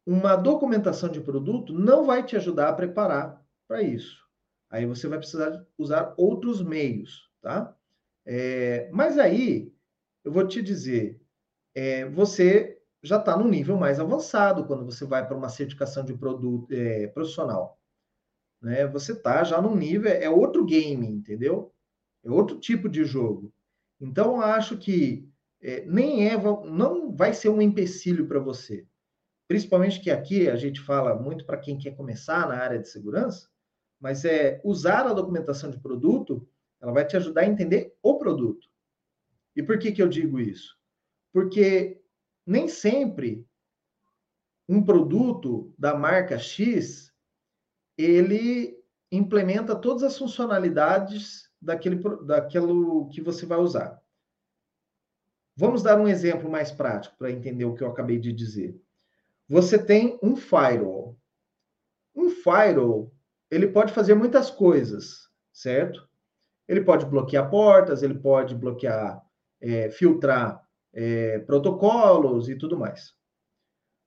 uma 0.07 0.37
documentação 0.37 1.09
de 1.09 1.19
produto 1.19 1.73
não 1.73 2.05
vai 2.05 2.23
te 2.23 2.37
ajudar 2.37 2.69
a 2.69 2.75
preparar 2.75 3.43
para 3.67 3.81
isso. 3.81 4.23
Aí 4.69 4.85
você 4.85 5.09
vai 5.09 5.17
precisar 5.17 5.67
usar 5.79 6.13
outros 6.19 6.63
meios, 6.63 7.33
tá? 7.41 7.75
É, 8.27 8.91
mas 8.93 9.17
aí, 9.17 9.75
eu 10.23 10.31
vou 10.31 10.47
te 10.47 10.61
dizer, 10.61 11.19
é, 11.75 12.05
você 12.05 12.79
já 13.03 13.17
está 13.17 13.35
num 13.35 13.49
nível 13.49 13.79
mais 13.79 13.99
avançado 13.99 14.67
quando 14.67 14.85
você 14.85 15.07
vai 15.07 15.27
para 15.27 15.39
uma 15.39 15.49
certificação 15.49 16.05
de 16.05 16.13
produto 16.13 16.71
é, 16.71 17.07
profissional. 17.07 17.81
Né? 18.61 18.87
Você 18.89 19.13
está 19.13 19.43
já 19.43 19.59
num 19.59 19.75
nível, 19.75 20.13
é 20.13 20.29
outro 20.29 20.67
game, 20.67 21.07
entendeu? 21.07 21.73
É 22.23 22.31
outro 22.31 22.61
tipo 22.61 22.91
de 22.91 23.07
jogo. 23.07 23.51
Então, 23.99 24.37
eu 24.37 24.43
acho 24.43 24.77
que 24.77 25.30
é, 25.63 25.85
nem 25.85 26.29
é, 26.29 26.37
não 26.37 27.15
vai 27.15 27.35
ser 27.35 27.49
um 27.49 27.61
empecilho 27.61 28.27
para 28.27 28.39
você. 28.39 28.87
Principalmente 29.47 30.01
que 30.01 30.11
aqui 30.11 30.49
a 30.49 30.57
gente 30.57 30.81
fala 30.81 31.15
muito 31.15 31.45
para 31.45 31.59
quem 31.59 31.77
quer 31.77 31.97
começar 31.97 32.49
na 32.49 32.57
área 32.57 32.79
de 32.79 32.89
segurança, 32.89 33.49
mas 34.01 34.25
é 34.25 34.61
usar 34.65 35.07
a 35.07 35.13
documentação 35.13 35.71
de 35.71 35.79
produto, 35.79 36.49
ela 36.81 36.93
vai 36.93 37.05
te 37.05 37.17
ajudar 37.17 37.43
a 37.43 37.47
entender 37.47 37.95
o 38.03 38.17
produto. 38.17 38.69
E 39.55 39.63
por 39.63 39.79
que, 39.79 39.93
que 39.93 40.03
eu 40.03 40.09
digo 40.09 40.41
isso? 40.41 40.79
Porque 41.33 42.01
nem 42.47 42.69
sempre 42.69 43.47
um 44.69 44.83
produto 44.83 45.75
da 45.77 45.95
marca 45.95 46.39
X, 46.39 47.13
ele 47.99 48.81
implementa 49.11 49.75
todas 49.75 50.05
as 50.05 50.17
funcionalidades 50.17 51.51
daquele, 51.61 51.97
daquilo 52.25 53.09
que 53.09 53.21
você 53.21 53.45
vai 53.45 53.59
usar. 53.59 54.00
Vamos 55.57 55.83
dar 55.83 56.01
um 56.01 56.09
exemplo 56.09 56.51
mais 56.51 56.71
prático 56.71 57.17
para 57.19 57.31
entender 57.31 57.65
o 57.65 57.75
que 57.75 57.83
eu 57.83 57.89
acabei 57.89 58.19
de 58.19 58.33
dizer. 58.33 58.81
Você 59.49 59.77
tem 59.79 60.19
um 60.23 60.37
firewall. 60.37 61.19
Um 62.15 62.31
firewall, 62.31 63.13
ele 63.51 63.67
pode 63.67 63.93
fazer 63.93 64.15
muitas 64.15 64.51
coisas, 64.51 65.29
certo? 65.53 66.09
Ele 66.69 66.83
pode 66.83 67.05
bloquear 67.05 67.51
portas, 67.51 68.03
ele 68.03 68.15
pode 68.15 68.55
bloquear, 68.55 69.21
é, 69.61 69.91
filtrar 69.91 70.65
é, 70.93 71.41
protocolos 71.41 72.49
e 72.49 72.57
tudo 72.57 72.79
mais. 72.79 73.15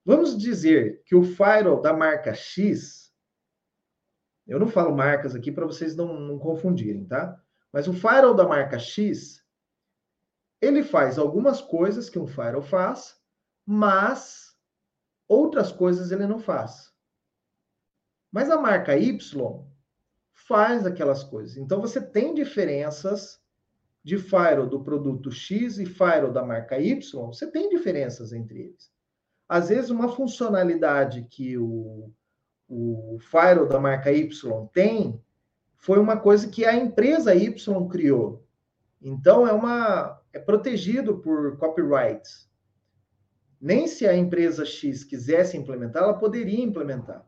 Vamos 0.05 0.37
dizer 0.37 1.01
que 1.05 1.15
o 1.15 1.23
firewall 1.23 1.81
da 1.81 1.93
marca 1.93 2.33
X, 2.33 3.13
eu 4.47 4.59
não 4.59 4.67
falo 4.67 4.95
marcas 4.95 5.35
aqui 5.35 5.51
para 5.51 5.65
vocês 5.65 5.95
não, 5.95 6.19
não 6.19 6.39
confundirem, 6.39 7.05
tá? 7.05 7.37
Mas 7.71 7.87
o 7.87 7.93
firewall 7.93 8.33
da 8.33 8.47
marca 8.47 8.77
X, 8.77 9.42
ele 10.63 10.81
faz 10.81 11.19
algumas 11.19 11.61
coisas 11.61 12.09
que 12.09 12.17
um 12.17 12.25
firewall 12.25 12.61
faz, 12.61 13.19
mas 13.65 14.55
outras 15.27 15.71
coisas 15.73 16.09
ele 16.11 16.25
não 16.25 16.39
faz. 16.39 16.93
Mas 18.31 18.49
a 18.49 18.57
marca 18.57 18.97
Y 18.97 19.19
faz 20.33 20.85
aquelas 20.85 21.21
coisas. 21.23 21.57
Então 21.57 21.81
você 21.81 22.01
tem 22.01 22.33
diferenças 22.33 23.41
de 24.01 24.17
firewall 24.17 24.67
do 24.67 24.83
produto 24.83 25.31
X 25.31 25.77
e 25.79 25.85
firewall 25.85 26.31
da 26.31 26.43
marca 26.43 26.79
Y, 26.79 27.27
você 27.27 27.49
tem 27.51 27.69
diferenças 27.69 28.31
entre 28.31 28.61
eles. 28.61 28.91
Às 29.47 29.67
vezes 29.69 29.89
uma 29.89 30.09
funcionalidade 30.09 31.23
que 31.29 31.57
o, 31.57 32.09
o 32.69 33.17
firewall 33.19 33.67
da 33.67 33.79
marca 33.79 34.11
Y 34.11 34.67
tem 34.73 35.21
foi 35.75 35.99
uma 35.99 36.17
coisa 36.17 36.47
que 36.47 36.65
a 36.65 36.73
empresa 36.73 37.35
Y 37.35 37.87
criou. 37.89 38.45
Então 39.01 39.45
é 39.45 39.51
uma 39.51 40.22
é 40.33 40.39
protegido 40.39 41.19
por 41.19 41.57
copyrights. 41.57 42.49
Nem 43.61 43.87
se 43.87 44.05
a 44.05 44.15
empresa 44.15 44.65
X 44.65 45.03
quisesse 45.03 45.55
implementar, 45.55 46.03
ela 46.03 46.17
poderia 46.17 46.61
implementar. 46.61 47.25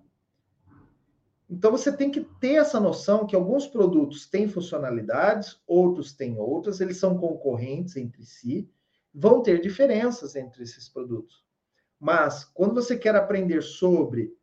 Então 1.50 1.72
você 1.72 1.96
tem 1.96 2.10
que 2.10 2.22
ter 2.22 2.56
essa 2.56 2.80
noção 2.80 3.28
que 3.28 3.36
alguns 3.36 3.68
produtos 3.68 4.26
têm 4.26 4.48
funcionalidades, 4.50 5.62
outros 5.68 6.12
têm 6.12 6.38
outras, 6.40 6.82
eles 6.82 6.98
são 6.98 7.18
concorrentes 7.18 7.96
entre 7.96 8.26
si, 8.26 8.68
vão 9.14 9.42
ter 9.44 9.62
diferenças 9.62 10.36
entre 10.36 10.64
esses 10.64 10.90
produtos. 10.90 11.46
Mas 12.00 12.44
quando 12.44 12.74
você 12.74 12.98
quer 12.98 13.16
aprender 13.16 13.62
sobre 13.62 14.36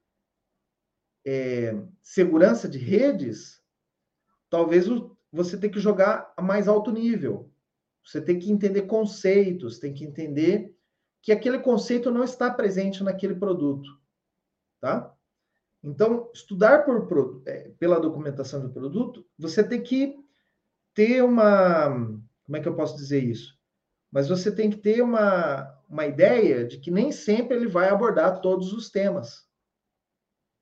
é, 1.27 1.77
segurança 2.01 2.69
de 2.69 2.79
redes, 2.79 3.61
talvez 4.49 4.87
você 5.31 5.59
tenha 5.59 5.73
que 5.73 5.81
jogar 5.81 6.33
a 6.37 6.41
mais 6.41 6.69
alto 6.69 6.91
nível. 6.91 7.52
Você 8.05 8.21
tem 8.21 8.39
que 8.39 8.51
entender 8.51 8.83
conceitos, 8.83 9.79
tem 9.79 9.93
que 9.93 10.05
entender 10.05 10.75
que 11.21 11.31
aquele 11.31 11.59
conceito 11.61 12.11
não 12.11 12.25
está 12.25 12.51
presente 12.51 13.05
naquele 13.05 13.37
produto, 13.37 13.89
tá? 14.81 15.15
Então, 15.83 16.31
estudar 16.33 16.85
por, 16.85 17.43
é, 17.47 17.71
pela 17.79 18.01
documentação 18.01 18.61
do 18.61 18.71
produto, 18.71 19.27
você 19.39 19.65
tem 19.65 19.83
que 19.83 20.17
ter 20.95 21.23
uma. 21.23 21.91
Como 22.45 22.57
é 22.57 22.61
que 22.61 22.69
eu 22.69 22.77
posso 22.77 22.97
dizer 22.97 23.23
isso? 23.23 23.59
Mas 24.11 24.29
você 24.29 24.55
tem 24.55 24.69
que 24.71 24.77
ter 24.77 25.03
uma, 25.03 25.81
uma 25.89 26.07
ideia 26.07 26.67
de 26.67 26.79
que 26.79 26.91
nem 26.91 27.11
sempre 27.11 27.57
ele 27.57 27.67
vai 27.67 27.89
abordar 27.89 28.41
todos 28.41 28.73
os 28.73 28.91
temas. 28.91 29.47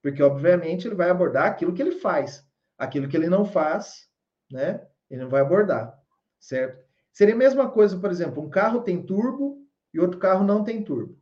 Porque, 0.03 0.23
obviamente, 0.23 0.87
ele 0.87 0.95
vai 0.95 1.11
abordar 1.11 1.47
aquilo 1.47 1.75
que 1.75 1.83
ele 1.83 1.93
faz. 1.93 2.47
Aquilo 2.79 3.09
que 3.09 3.17
ele 3.17 3.29
não 3.29 3.45
faz, 3.45 4.09
né? 4.51 4.87
Ele 5.11 5.23
não 5.23 5.29
vai 5.29 5.43
abordar, 5.43 5.99
certo? 6.39 6.90
Seria 7.13 7.35
a 7.35 7.39
mesma 7.39 7.69
coisa, 7.69 7.99
por 7.99 8.11
exemplo, 8.11 8.43
um 8.43 8.49
carro 8.49 8.83
tem 8.83 9.03
turbo 9.03 9.67
e 9.93 10.01
outro 10.01 10.19
carro 10.19 10.45
não 10.45 10.63
tem 10.63 10.83
turbo. 10.83 11.19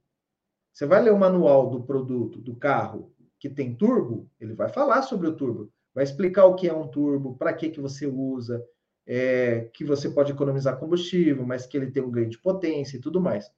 Você 0.72 0.87
vai 0.87 1.03
ler 1.03 1.12
o 1.12 1.18
manual 1.18 1.70
do 1.70 1.83
produto, 1.83 2.38
do 2.38 2.55
carro, 2.55 3.12
que 3.38 3.48
tem 3.48 3.74
turbo, 3.74 4.31
ele 4.38 4.55
vai 4.55 4.68
falar 4.68 5.03
sobre 5.03 5.29
o 5.29 5.35
turbo, 5.35 5.72
vai 5.94 6.05
explicar 6.05 6.44
o 6.46 6.55
que 6.55 6.68
é 6.68 6.72
um 6.72 6.88
turbo, 6.88 7.37
para 7.37 7.53
que, 7.53 7.70
que 7.70 7.81
você 7.81 8.07
usa, 8.07 8.64
é, 9.07 9.70
que 9.72 9.85
você 9.85 10.11
pode 10.11 10.33
economizar 10.33 10.79
combustível, 10.79 11.44
mas 11.46 11.66
que 11.66 11.77
ele 11.77 11.90
tem 11.90 12.03
um 12.03 12.11
ganho 12.11 12.29
de 12.29 12.38
potência 12.38 12.96
e 12.96 13.01
tudo 13.01 13.20
mais. 13.20 13.51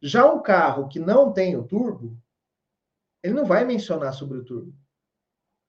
Já 0.00 0.30
um 0.32 0.42
carro 0.42 0.88
que 0.88 0.98
não 0.98 1.32
tem 1.32 1.56
o 1.56 1.64
turbo, 1.64 2.16
ele 3.22 3.34
não 3.34 3.44
vai 3.44 3.64
mencionar 3.64 4.12
sobre 4.12 4.38
o 4.38 4.44
turbo. 4.44 4.74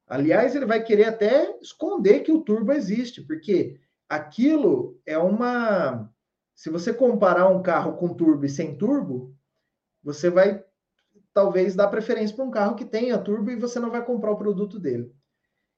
Aliás, 0.08 0.56
ele 0.56 0.66
vai 0.66 0.84
querer 0.84 1.06
até 1.06 1.58
esconder 1.62 2.22
que 2.22 2.32
o 2.32 2.42
turbo 2.42 2.72
existe, 2.72 3.22
porque 3.22 3.80
aquilo 4.10 5.00
é 5.06 5.18
uma. 5.18 6.12
Se 6.56 6.70
você 6.70 6.94
comparar 6.94 7.48
um 7.50 7.62
carro 7.62 7.98
com 7.98 8.14
turbo 8.14 8.46
e 8.46 8.50
sem 8.50 8.78
turbo, 8.78 9.36
você 10.02 10.30
vai 10.30 10.64
talvez 11.34 11.76
dá 11.76 11.86
preferência 11.86 12.34
para 12.34 12.46
um 12.46 12.52
carro 12.52 12.76
que 12.76 12.86
tenha 12.86 13.18
turbo 13.18 13.52
e 13.52 13.58
você 13.58 13.78
não 13.78 13.92
vai 13.92 14.04
comprar 14.06 14.32
o 14.32 14.38
produto 14.38 14.80
dele. 14.80 15.14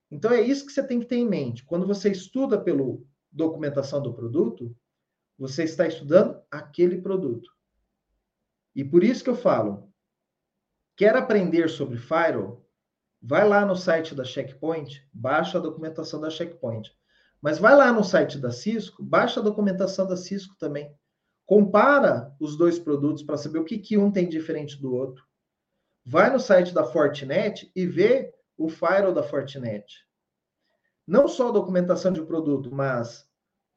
Então 0.10 0.32
é 0.32 0.40
isso 0.40 0.66
que 0.66 0.72
você 0.72 0.86
tem 0.86 1.00
que 1.00 1.08
ter 1.08 1.16
em 1.16 1.28
mente. 1.28 1.66
Quando 1.66 1.88
você 1.88 2.12
estuda 2.12 2.62
pela 2.62 2.98
documentação 3.32 4.02
do 4.02 4.14
produto, 4.14 4.76
você 5.38 5.64
está 5.64 5.88
estudando 5.88 6.40
aquele 6.50 7.02
produto. 7.02 7.52
E 8.76 8.84
por 8.84 9.04
isso 9.04 9.24
que 9.24 9.30
eu 9.30 9.36
falo, 9.36 9.92
quer 10.96 11.16
aprender 11.16 11.68
sobre 11.70 11.98
Firewall? 11.98 12.64
Vai 13.20 13.48
lá 13.48 13.66
no 13.66 13.76
site 13.76 14.14
da 14.14 14.24
Checkpoint, 14.24 15.08
baixa 15.12 15.58
a 15.58 15.62
documentação 15.62 16.22
da 16.22 16.30
Checkpoint. 16.30 16.96
Mas 17.42 17.60
vai 17.60 17.76
lá 17.76 17.92
no 17.92 18.04
site 18.04 18.38
da 18.38 18.52
Cisco, 18.52 19.04
baixa 19.04 19.40
a 19.40 19.44
documentação 19.44 20.08
da 20.08 20.18
Cisco 20.18 20.56
também. 20.58 20.94
Compara 21.46 22.36
os 22.40 22.58
dois 22.58 22.78
produtos 22.78 23.24
para 23.24 23.38
saber 23.38 23.60
o 23.60 23.64
que, 23.64 23.78
que 23.78 23.98
um 23.98 24.12
tem 24.12 24.28
diferente 24.28 24.82
do 24.82 24.94
outro. 24.94 25.24
Vai 26.06 26.32
no 26.32 26.40
site 26.40 26.74
da 26.74 26.84
Fortinet 26.84 27.72
e 27.76 27.86
vê 27.86 28.34
o 28.58 28.70
firewall 28.70 29.14
da 29.14 29.24
Fortinet. 29.24 29.86
Não 31.06 31.28
só 31.28 31.50
a 31.50 31.54
documentação 31.54 32.12
de 32.12 32.22
produto, 32.22 32.74
mas 32.74 33.26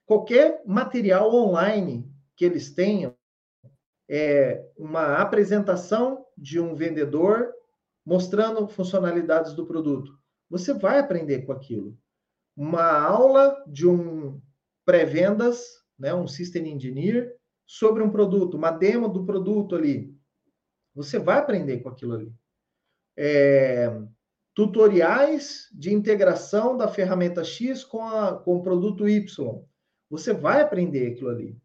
qualquer 0.06 0.62
material 0.66 1.32
online 1.32 2.10
que 2.34 2.44
eles 2.44 2.72
tenham, 2.72 3.14
é 4.08 4.66
uma 4.76 5.18
apresentação 5.18 6.26
de 6.36 6.58
um 6.58 6.74
vendedor 6.74 7.52
mostrando 8.04 8.66
funcionalidades 8.66 9.52
do 9.52 9.66
produto. 9.66 10.18
Você 10.48 10.74
vai 10.74 10.98
aprender 10.98 11.42
com 11.42 11.52
aquilo. 11.52 11.96
Uma 12.60 12.92
aula 12.92 13.64
de 13.66 13.88
um 13.88 14.38
pré-vendas, 14.84 15.82
né, 15.98 16.12
um 16.12 16.28
system 16.28 16.68
engineer, 16.68 17.34
sobre 17.66 18.02
um 18.02 18.10
produto, 18.10 18.54
uma 18.54 18.70
demo 18.70 19.08
do 19.08 19.24
produto 19.24 19.74
ali. 19.74 20.14
Você 20.94 21.18
vai 21.18 21.38
aprender 21.38 21.78
com 21.78 21.88
aquilo 21.88 22.12
ali. 22.12 22.30
É, 23.16 23.88
tutoriais 24.54 25.70
de 25.72 25.90
integração 25.90 26.76
da 26.76 26.86
ferramenta 26.86 27.42
X 27.42 27.82
com, 27.82 28.02
a, 28.02 28.36
com 28.36 28.56
o 28.56 28.62
produto 28.62 29.08
Y. 29.08 29.64
Você 30.10 30.34
vai 30.34 30.60
aprender 30.60 31.12
aquilo 31.12 31.30
ali. 31.30 31.58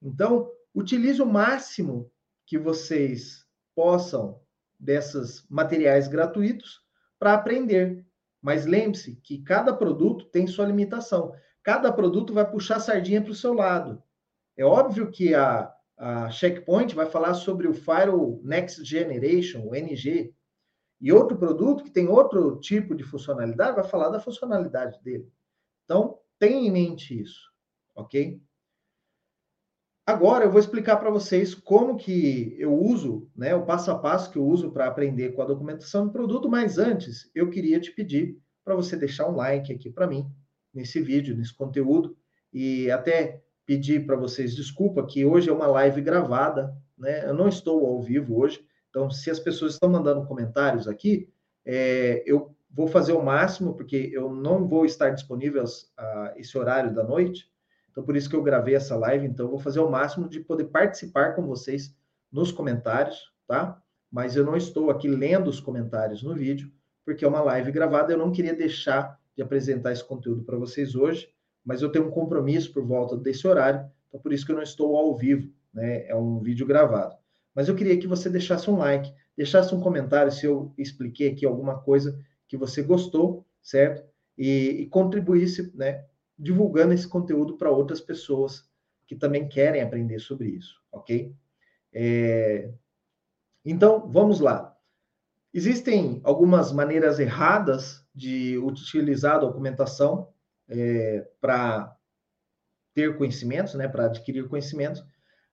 Então, 0.00 0.50
utilize 0.74 1.20
o 1.20 1.26
máximo 1.26 2.10
que 2.46 2.56
vocês 2.56 3.44
possam 3.74 4.40
desses 4.80 5.46
materiais 5.50 6.08
gratuitos 6.08 6.80
para 7.18 7.34
aprender. 7.34 8.07
Mas 8.48 8.64
lembre-se 8.64 9.14
que 9.16 9.42
cada 9.42 9.74
produto 9.74 10.24
tem 10.30 10.46
sua 10.46 10.64
limitação. 10.64 11.34
Cada 11.62 11.92
produto 11.92 12.32
vai 12.32 12.50
puxar 12.50 12.76
a 12.76 12.80
sardinha 12.80 13.20
para 13.20 13.30
o 13.30 13.34
seu 13.34 13.52
lado. 13.52 14.02
É 14.56 14.64
óbvio 14.64 15.10
que 15.10 15.34
a, 15.34 15.70
a 15.98 16.30
Checkpoint 16.30 16.94
vai 16.94 17.04
falar 17.04 17.34
sobre 17.34 17.68
o 17.68 17.74
Firewall 17.74 18.40
Next 18.42 18.82
Generation, 18.82 19.66
o 19.66 19.74
NG, 19.74 20.34
e 20.98 21.12
outro 21.12 21.36
produto 21.36 21.84
que 21.84 21.90
tem 21.90 22.08
outro 22.08 22.58
tipo 22.58 22.94
de 22.94 23.04
funcionalidade 23.04 23.76
vai 23.76 23.84
falar 23.84 24.08
da 24.08 24.18
funcionalidade 24.18 24.98
dele. 25.02 25.30
Então, 25.84 26.18
tenha 26.38 26.66
em 26.66 26.72
mente 26.72 27.20
isso, 27.20 27.52
ok? 27.94 28.40
Agora 30.08 30.46
eu 30.46 30.50
vou 30.50 30.58
explicar 30.58 30.96
para 30.96 31.10
vocês 31.10 31.54
como 31.54 31.94
que 31.94 32.56
eu 32.58 32.74
uso, 32.74 33.28
né, 33.36 33.54
o 33.54 33.66
passo 33.66 33.90
a 33.90 33.98
passo 33.98 34.30
que 34.30 34.38
eu 34.38 34.46
uso 34.46 34.70
para 34.70 34.86
aprender 34.86 35.32
com 35.32 35.42
a 35.42 35.44
documentação 35.44 36.06
do 36.06 36.12
produto, 36.12 36.48
mas 36.48 36.78
antes 36.78 37.30
eu 37.34 37.50
queria 37.50 37.78
te 37.78 37.90
pedir 37.90 38.38
para 38.64 38.74
você 38.74 38.96
deixar 38.96 39.28
um 39.28 39.36
like 39.36 39.70
aqui 39.70 39.90
para 39.90 40.06
mim 40.06 40.26
nesse 40.72 40.98
vídeo, 40.98 41.36
nesse 41.36 41.54
conteúdo 41.54 42.16
e 42.50 42.90
até 42.90 43.42
pedir 43.66 44.06
para 44.06 44.16
vocês 44.16 44.56
desculpa 44.56 45.04
que 45.04 45.26
hoje 45.26 45.50
é 45.50 45.52
uma 45.52 45.66
live 45.66 46.00
gravada, 46.00 46.74
né? 46.96 47.28
Eu 47.28 47.34
não 47.34 47.46
estou 47.46 47.86
ao 47.86 48.00
vivo 48.00 48.40
hoje, 48.40 48.64
então 48.88 49.10
se 49.10 49.30
as 49.30 49.38
pessoas 49.38 49.74
estão 49.74 49.90
mandando 49.90 50.24
comentários 50.24 50.88
aqui, 50.88 51.28
é, 51.66 52.22
eu 52.24 52.56
vou 52.70 52.86
fazer 52.86 53.12
o 53.12 53.22
máximo 53.22 53.74
porque 53.74 54.08
eu 54.10 54.32
não 54.32 54.66
vou 54.66 54.86
estar 54.86 55.10
disponível 55.10 55.64
a 55.98 56.32
esse 56.34 56.56
horário 56.56 56.94
da 56.94 57.04
noite, 57.04 57.44
então 57.98 58.06
por 58.06 58.16
isso 58.16 58.30
que 58.30 58.36
eu 58.36 58.42
gravei 58.44 58.76
essa 58.76 58.96
live. 58.96 59.26
Então 59.26 59.48
vou 59.48 59.58
fazer 59.58 59.80
o 59.80 59.90
máximo 59.90 60.28
de 60.28 60.38
poder 60.38 60.66
participar 60.66 61.34
com 61.34 61.42
vocês 61.42 61.92
nos 62.30 62.52
comentários, 62.52 63.32
tá? 63.44 63.82
mas 64.08 64.36
eu 64.36 64.44
não 64.44 64.56
estou 64.56 64.88
aqui 64.88 65.08
lendo 65.08 65.48
os 65.48 65.58
comentários 65.58 66.22
no 66.22 66.32
vídeo, 66.32 66.70
porque 67.04 67.24
é 67.24 67.28
uma 67.28 67.42
live 67.42 67.72
gravada, 67.72 68.12
eu 68.12 68.18
não 68.18 68.30
queria 68.30 68.54
deixar 68.54 69.18
de 69.34 69.42
apresentar 69.42 69.90
esse 69.92 70.04
conteúdo 70.04 70.44
para 70.44 70.56
vocês 70.56 70.94
hoje, 70.94 71.28
mas 71.64 71.82
eu 71.82 71.90
tenho 71.90 72.06
um 72.06 72.10
compromisso 72.10 72.72
por 72.72 72.84
volta 72.84 73.16
desse 73.16 73.48
horário, 73.48 73.90
então 74.06 74.20
por 74.20 74.32
isso 74.32 74.46
que 74.46 74.52
eu 74.52 74.56
não 74.56 74.62
estou 74.62 74.96
ao 74.96 75.16
vivo, 75.16 75.52
né? 75.74 76.06
É 76.06 76.14
um 76.14 76.38
vídeo 76.38 76.66
gravado. 76.66 77.16
Mas 77.52 77.68
eu 77.68 77.74
queria 77.74 77.98
que 77.98 78.06
você 78.06 78.30
deixasse 78.30 78.70
um 78.70 78.76
like, 78.76 79.12
deixasse 79.36 79.74
um 79.74 79.80
comentário 79.80 80.30
se 80.30 80.46
eu 80.46 80.72
expliquei 80.78 81.30
aqui 81.32 81.44
alguma 81.44 81.80
coisa 81.80 82.16
que 82.46 82.56
você 82.56 82.80
gostou, 82.80 83.44
certo? 83.60 84.06
E, 84.36 84.82
e 84.82 84.86
contribuísse, 84.86 85.72
né? 85.74 86.04
Divulgando 86.38 86.94
esse 86.94 87.08
conteúdo 87.08 87.56
para 87.56 87.70
outras 87.70 88.00
pessoas 88.00 88.68
que 89.06 89.16
também 89.16 89.48
querem 89.48 89.82
aprender 89.82 90.18
sobre 90.18 90.50
isso, 90.50 90.80
ok? 90.92 91.34
É... 91.92 92.70
Então, 93.64 94.10
vamos 94.10 94.40
lá. 94.40 94.76
Existem 95.52 96.20
algumas 96.24 96.72
maneiras 96.72 97.18
erradas 97.18 98.06
de 98.14 98.58
utilizar 98.58 99.36
a 99.36 99.40
documentação 99.40 100.32
é, 100.68 101.26
para 101.40 101.96
ter 102.94 103.16
conhecimentos, 103.16 103.74
né, 103.74 103.88
para 103.88 104.06
adquirir 104.06 104.48
conhecimentos. 104.48 105.04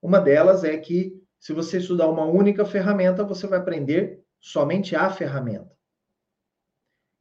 Uma 0.01 0.19
delas 0.19 0.63
é 0.63 0.77
que 0.77 1.21
se 1.39 1.53
você 1.53 1.77
estudar 1.77 2.09
uma 2.09 2.25
única 2.25 2.65
ferramenta, 2.65 3.23
você 3.23 3.47
vai 3.47 3.59
aprender 3.59 4.23
somente 4.39 4.95
a 4.95 5.09
ferramenta. 5.09 5.71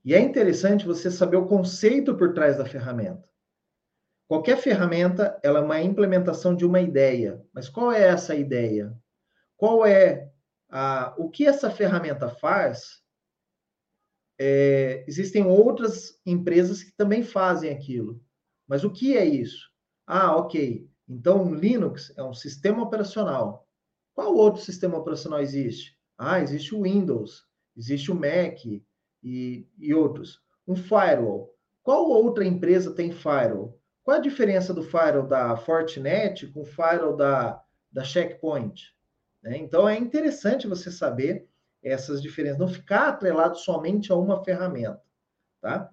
E 0.05 0.15
é 0.15 0.21
interessante 0.21 0.87
você 0.87 1.11
saber 1.11 1.37
o 1.37 1.47
conceito 1.47 2.15
por 2.17 2.35
trás 2.35 2.59
da 2.59 2.65
ferramenta. 2.65 3.29
Qualquer 4.27 4.57
ferramenta, 4.57 5.39
ela 5.43 5.59
é 5.59 5.63
uma 5.63 5.83
implementação 5.83 6.55
de 6.55 6.65
uma 6.65 6.81
ideia. 6.81 7.43
Mas 7.53 7.69
qual 7.69 7.93
é 7.93 8.03
essa 8.03 8.35
ideia? 8.35 8.97
Qual 9.57 9.85
é 9.85 10.31
a, 10.71 11.15
o 11.19 11.31
que 11.31 11.47
essa 11.47 11.71
ferramenta 11.71 12.29
faz? 12.29 13.03
É, 14.39 15.05
existem 15.07 15.47
outras 15.47 16.19
empresas 16.25 16.83
que 16.83 16.93
também 16.97 17.23
fazem 17.23 17.71
aquilo. 17.71 18.21
Mas 18.67 18.83
o 18.83 18.91
que 18.91 19.17
é 19.17 19.25
isso? 19.25 19.71
Ah, 20.07 20.35
ok. 20.37 20.89
Então, 21.09 21.47
o 21.47 21.55
Linux 21.55 22.13
é 22.17 22.23
um 22.23 22.33
sistema 22.33 22.83
operacional. 22.83 23.69
Qual 24.15 24.35
outro 24.35 24.63
sistema 24.63 24.97
operacional 24.97 25.41
existe? 25.41 25.99
Ah, 26.17 26.41
existe 26.41 26.75
o 26.75 26.83
Windows, 26.83 27.45
existe 27.77 28.11
o 28.11 28.15
Mac 28.15 28.65
e, 29.23 29.69
e 29.79 29.95
outros. 29.95 30.41
Um 30.67 30.77
firewall. 30.77 31.55
Qual 31.83 32.09
outra 32.09 32.45
empresa 32.45 32.95
tem 32.95 33.13
firewall? 33.13 33.79
Qual 34.05 34.19
a 34.19 34.21
diferença 34.21 34.75
do 34.75 34.83
firewall 34.83 35.27
da 35.27 35.57
Fortinet 35.57 36.47
com 36.49 36.61
o 36.61 36.67
firewall 36.67 37.17
da, 37.17 37.65
da 37.91 38.05
Checkpoint? 38.05 38.95
Né? 39.43 39.57
Então 39.57 39.89
é 39.89 39.97
interessante 39.97 40.69
você 40.69 40.91
saber 40.91 41.49
essas 41.83 42.21
diferenças, 42.21 42.59
não 42.59 42.69
ficar 42.69 43.09
atrelado 43.09 43.57
somente 43.57 44.13
a 44.13 44.17
uma 44.17 44.45
ferramenta, 44.45 45.03
tá? 45.61 45.91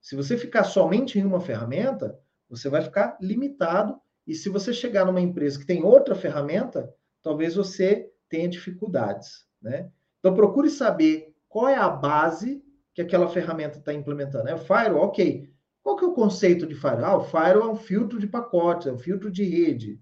Se 0.00 0.14
você 0.14 0.36
ficar 0.36 0.64
somente 0.64 1.18
em 1.18 1.24
uma 1.24 1.40
ferramenta, 1.40 2.18
você 2.48 2.68
vai 2.68 2.82
ficar 2.82 3.16
limitado 3.20 3.98
e 4.26 4.34
se 4.34 4.50
você 4.50 4.72
chegar 4.72 5.06
numa 5.06 5.20
empresa 5.20 5.58
que 5.58 5.66
tem 5.66 5.82
outra 5.82 6.14
ferramenta, 6.14 6.92
talvez 7.22 7.54
você 7.54 8.10
tenha 8.28 8.48
dificuldades, 8.48 9.46
né? 9.60 9.90
Então 10.18 10.34
procure 10.34 10.68
saber 10.68 11.34
qual 11.48 11.68
é 11.68 11.76
a 11.76 11.88
base 11.88 12.62
que 12.92 13.00
aquela 13.00 13.28
ferramenta 13.28 13.78
está 13.78 13.92
implementando. 13.92 14.48
É 14.48 14.54
o 14.54 14.58
firewall, 14.58 15.06
ok. 15.06 15.53
Qual 15.84 15.96
que 15.96 16.04
é 16.04 16.08
o 16.08 16.14
conceito 16.14 16.66
de 16.66 16.74
firewall? 16.74 17.04
Ah, 17.04 17.16
o 17.18 17.24
firewall 17.24 17.68
é 17.68 17.72
um 17.72 17.76
filtro 17.76 18.18
de 18.18 18.26
pacotes, 18.26 18.86
é 18.86 18.92
um 18.92 18.98
filtro 18.98 19.30
de 19.30 19.44
rede. 19.44 20.00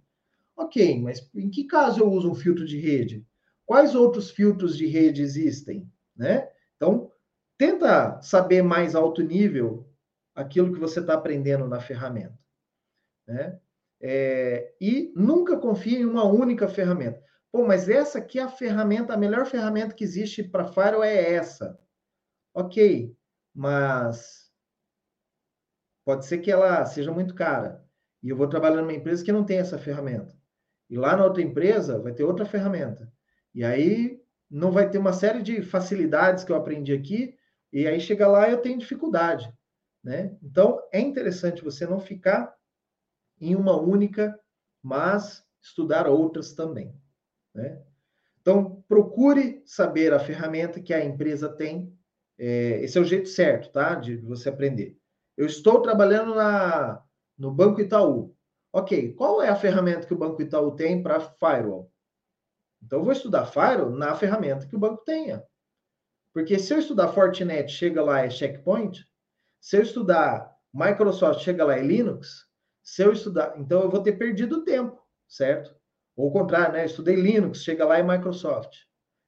Ok, 0.56 1.00
mas 1.02 1.28
em 1.34 1.50
que 1.50 1.64
caso 1.64 2.00
eu 2.00 2.10
uso 2.10 2.30
um 2.30 2.36
filtro 2.36 2.64
de 2.64 2.78
rede? 2.78 3.26
Quais 3.66 3.96
outros 3.96 4.30
filtros 4.30 4.76
de 4.76 4.86
rede 4.86 5.22
existem? 5.22 5.90
Né? 6.16 6.48
Então, 6.76 7.10
tenta 7.58 8.22
saber 8.22 8.62
mais 8.62 8.94
alto 8.94 9.22
nível 9.22 9.88
aquilo 10.36 10.72
que 10.72 10.78
você 10.78 11.00
está 11.00 11.14
aprendendo 11.14 11.66
na 11.66 11.80
ferramenta. 11.80 12.38
Né? 13.26 13.58
É, 14.00 14.74
e 14.80 15.12
nunca 15.16 15.56
confie 15.56 15.96
em 15.96 16.04
uma 16.04 16.24
única 16.24 16.68
ferramenta. 16.68 17.20
Pô, 17.50 17.66
mas 17.66 17.88
essa 17.88 18.18
aqui 18.18 18.38
é 18.38 18.42
a 18.42 18.48
ferramenta, 18.48 19.14
a 19.14 19.16
melhor 19.16 19.46
ferramenta 19.46 19.94
que 19.94 20.04
existe 20.04 20.44
para 20.44 20.64
Firewall 20.64 21.04
é 21.04 21.34
essa. 21.34 21.78
Ok, 22.54 23.14
mas 23.54 24.41
Pode 26.04 26.26
ser 26.26 26.38
que 26.38 26.50
ela 26.50 26.84
seja 26.86 27.12
muito 27.12 27.34
cara. 27.34 27.84
E 28.22 28.28
eu 28.28 28.36
vou 28.36 28.48
trabalhar 28.48 28.80
numa 28.80 28.92
empresa 28.92 29.24
que 29.24 29.32
não 29.32 29.44
tem 29.44 29.58
essa 29.58 29.78
ferramenta. 29.78 30.36
E 30.88 30.96
lá 30.96 31.16
na 31.16 31.24
outra 31.24 31.42
empresa 31.42 31.98
vai 31.98 32.12
ter 32.12 32.24
outra 32.24 32.44
ferramenta. 32.44 33.10
E 33.54 33.64
aí 33.64 34.20
não 34.50 34.70
vai 34.70 34.90
ter 34.90 34.98
uma 34.98 35.12
série 35.12 35.42
de 35.42 35.62
facilidades 35.62 36.44
que 36.44 36.52
eu 36.52 36.56
aprendi 36.56 36.92
aqui, 36.92 37.34
e 37.72 37.86
aí 37.86 37.98
chega 37.98 38.28
lá 38.28 38.50
eu 38.50 38.60
tenho 38.60 38.78
dificuldade. 38.78 39.52
Né? 40.04 40.36
Então 40.42 40.80
é 40.92 41.00
interessante 41.00 41.64
você 41.64 41.86
não 41.86 41.98
ficar 41.98 42.54
em 43.40 43.54
uma 43.54 43.80
única, 43.80 44.38
mas 44.82 45.44
estudar 45.62 46.06
outras 46.06 46.52
também. 46.52 46.94
Né? 47.54 47.80
Então 48.40 48.84
procure 48.88 49.62
saber 49.64 50.12
a 50.12 50.18
ferramenta 50.18 50.80
que 50.80 50.92
a 50.92 51.04
empresa 51.04 51.48
tem. 51.48 51.96
É, 52.38 52.82
esse 52.82 52.98
é 52.98 53.00
o 53.00 53.04
jeito 53.04 53.28
certo, 53.28 53.70
tá? 53.70 53.94
De 53.94 54.16
você 54.16 54.48
aprender. 54.48 54.98
Eu 55.36 55.46
estou 55.46 55.80
trabalhando 55.80 56.34
na, 56.34 57.02
no 57.38 57.50
Banco 57.50 57.80
Itaú. 57.80 58.36
Ok, 58.72 59.14
qual 59.14 59.42
é 59.42 59.48
a 59.48 59.56
ferramenta 59.56 60.06
que 60.06 60.14
o 60.14 60.18
Banco 60.18 60.40
Itaú 60.40 60.74
tem 60.74 61.02
para 61.02 61.20
firewall? 61.20 61.92
Então, 62.82 62.98
eu 62.98 63.04
vou 63.04 63.12
estudar 63.12 63.46
firewall 63.46 63.90
na 63.90 64.14
ferramenta 64.14 64.66
que 64.66 64.74
o 64.74 64.78
banco 64.78 65.04
tenha. 65.04 65.44
Porque 66.32 66.58
se 66.58 66.74
eu 66.74 66.78
estudar 66.78 67.12
Fortinet, 67.12 67.70
chega 67.70 68.02
lá 68.02 68.20
é 68.20 68.30
Checkpoint. 68.30 69.06
Se 69.60 69.76
eu 69.76 69.82
estudar 69.82 70.52
Microsoft, 70.72 71.40
chega 71.40 71.64
lá 71.64 71.76
é 71.76 71.82
Linux. 71.82 72.48
Se 72.82 73.02
eu 73.02 73.12
estudar, 73.12 73.54
então 73.56 73.82
eu 73.82 73.90
vou 73.90 74.02
ter 74.02 74.14
perdido 74.14 74.64
tempo, 74.64 75.00
certo? 75.28 75.76
Ou 76.16 76.28
o 76.28 76.32
contrário, 76.32 76.72
né? 76.72 76.82
Eu 76.82 76.86
estudei 76.86 77.14
Linux, 77.14 77.62
chega 77.62 77.84
lá 77.84 77.98
é 77.98 78.02
Microsoft. 78.02 78.74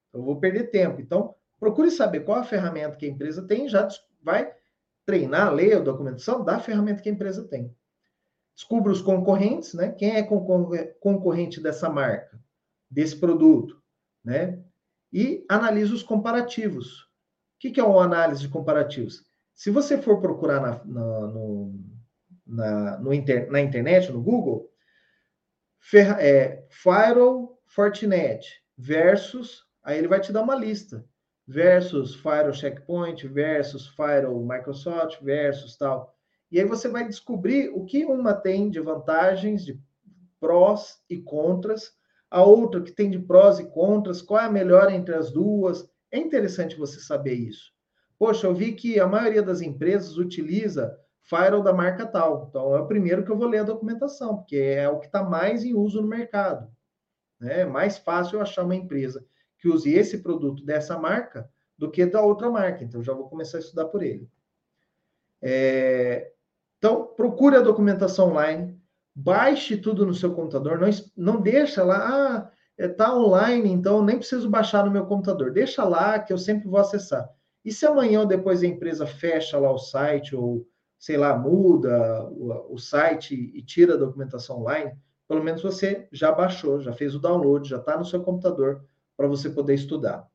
Então, 0.08 0.20
eu 0.20 0.24
vou 0.24 0.40
perder 0.40 0.70
tempo. 0.70 1.00
Então, 1.00 1.34
procure 1.60 1.90
saber 1.90 2.20
qual 2.20 2.38
a 2.38 2.44
ferramenta 2.44 2.96
que 2.96 3.06
a 3.06 3.08
empresa 3.08 3.46
tem, 3.46 3.68
já 3.68 3.86
vai 4.20 4.52
treinar, 5.04 5.52
ler 5.52 5.76
a 5.76 5.80
documentação 5.80 6.44
da 6.44 6.58
ferramenta 6.58 7.02
que 7.02 7.08
a 7.08 7.12
empresa 7.12 7.46
tem. 7.46 7.74
Descubra 8.54 8.92
os 8.92 9.02
concorrentes, 9.02 9.74
né? 9.74 9.92
Quem 9.92 10.16
é 10.16 10.22
concorrente 10.22 11.60
dessa 11.60 11.90
marca, 11.90 12.40
desse 12.90 13.16
produto, 13.16 13.82
né? 14.24 14.62
E 15.12 15.44
analise 15.48 15.92
os 15.92 16.02
comparativos. 16.02 17.02
O 17.02 17.72
que 17.72 17.80
é 17.80 17.84
uma 17.84 18.04
análise 18.04 18.42
de 18.42 18.48
comparativos? 18.48 19.24
Se 19.54 19.70
você 19.70 19.96
for 19.96 20.20
procurar 20.20 20.60
na, 20.60 20.84
na, 20.84 21.26
no, 21.28 21.80
na, 22.46 22.98
no 22.98 23.14
inter, 23.14 23.50
na 23.50 23.60
internet, 23.60 24.12
no 24.12 24.22
Google, 24.22 24.70
é, 26.18 26.64
Firewall 26.70 27.60
Fortinet 27.66 28.62
versus, 28.76 29.64
aí 29.82 29.98
ele 29.98 30.08
vai 30.08 30.20
te 30.20 30.32
dar 30.32 30.42
uma 30.42 30.54
lista 30.54 31.04
versus 31.46 32.14
Firewall 32.14 32.52
Checkpoint, 32.52 33.26
versus 33.28 33.88
Firewall 33.88 34.44
Microsoft, 34.44 35.20
versus 35.22 35.76
tal. 35.76 36.14
E 36.50 36.58
aí 36.58 36.64
você 36.64 36.88
vai 36.88 37.06
descobrir 37.06 37.70
o 37.70 37.84
que 37.84 38.04
uma 38.04 38.32
tem 38.32 38.70
de 38.70 38.80
vantagens, 38.80 39.64
de 39.64 39.80
prós 40.40 40.98
e 41.08 41.18
contras, 41.18 41.92
a 42.30 42.42
outra 42.42 42.80
que 42.80 42.92
tem 42.92 43.10
de 43.10 43.18
prós 43.18 43.58
e 43.58 43.66
contras, 43.70 44.22
qual 44.22 44.40
é 44.40 44.44
a 44.44 44.50
melhor 44.50 44.90
entre 44.90 45.14
as 45.14 45.30
duas. 45.30 45.88
É 46.10 46.18
interessante 46.18 46.76
você 46.76 47.00
saber 47.00 47.34
isso. 47.34 47.72
Poxa, 48.18 48.46
eu 48.46 48.54
vi 48.54 48.72
que 48.72 48.98
a 48.98 49.06
maioria 49.06 49.42
das 49.42 49.60
empresas 49.60 50.16
utiliza 50.16 50.96
firewall 51.22 51.62
da 51.62 51.72
marca 51.72 52.06
tal. 52.06 52.46
Então, 52.48 52.74
é 52.74 52.80
o 52.80 52.86
primeiro 52.86 53.24
que 53.24 53.30
eu 53.30 53.36
vou 53.36 53.48
ler 53.48 53.58
a 53.58 53.64
documentação, 53.64 54.36
porque 54.36 54.56
é 54.56 54.88
o 54.88 54.98
que 54.98 55.06
está 55.06 55.22
mais 55.22 55.64
em 55.64 55.74
uso 55.74 56.00
no 56.00 56.08
mercado. 56.08 56.68
Né? 57.40 57.60
É 57.60 57.64
mais 57.64 57.98
fácil 57.98 58.36
eu 58.36 58.42
achar 58.42 58.64
uma 58.64 58.76
empresa 58.76 59.24
que 59.64 59.68
use 59.70 59.90
esse 59.90 60.18
produto 60.18 60.62
dessa 60.62 60.98
marca 60.98 61.48
do 61.78 61.90
que 61.90 62.04
da 62.04 62.20
outra 62.20 62.50
marca. 62.50 62.84
Então, 62.84 63.02
já 63.02 63.14
vou 63.14 63.30
começar 63.30 63.56
a 63.56 63.60
estudar 63.60 63.86
por 63.86 64.02
ele. 64.02 64.28
É... 65.40 66.30
Então, 66.76 67.06
procure 67.16 67.56
a 67.56 67.62
documentação 67.62 68.28
online, 68.28 68.78
baixe 69.14 69.78
tudo 69.78 70.04
no 70.04 70.12
seu 70.12 70.34
computador, 70.34 70.78
não, 70.78 70.90
não 71.16 71.40
deixa 71.40 71.82
lá, 71.82 71.96
ah, 71.96 72.50
está 72.76 73.06
é, 73.06 73.12
online, 73.12 73.70
então 73.70 74.04
nem 74.04 74.18
preciso 74.18 74.50
baixar 74.50 74.84
no 74.84 74.90
meu 74.90 75.06
computador. 75.06 75.50
Deixa 75.50 75.82
lá 75.82 76.18
que 76.18 76.30
eu 76.30 76.36
sempre 76.36 76.68
vou 76.68 76.78
acessar. 76.78 77.26
E 77.64 77.72
se 77.72 77.86
amanhã 77.86 78.20
ou 78.20 78.26
depois 78.26 78.62
a 78.62 78.66
empresa 78.66 79.06
fecha 79.06 79.58
lá 79.58 79.72
o 79.72 79.78
site, 79.78 80.36
ou 80.36 80.68
sei 80.98 81.16
lá, 81.16 81.34
muda 81.38 82.22
o, 82.24 82.74
o 82.74 82.78
site 82.78 83.34
e 83.34 83.62
tira 83.62 83.94
a 83.94 83.98
documentação 83.98 84.58
online, 84.58 84.92
pelo 85.26 85.42
menos 85.42 85.62
você 85.62 86.06
já 86.12 86.30
baixou, 86.30 86.82
já 86.82 86.92
fez 86.92 87.14
o 87.14 87.18
download, 87.18 87.66
já 87.66 87.78
está 87.78 87.96
no 87.96 88.04
seu 88.04 88.22
computador, 88.22 88.84
para 89.16 89.26
você 89.26 89.50
poder 89.50 89.74
estudar, 89.74 90.26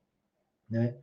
né? 0.70 0.96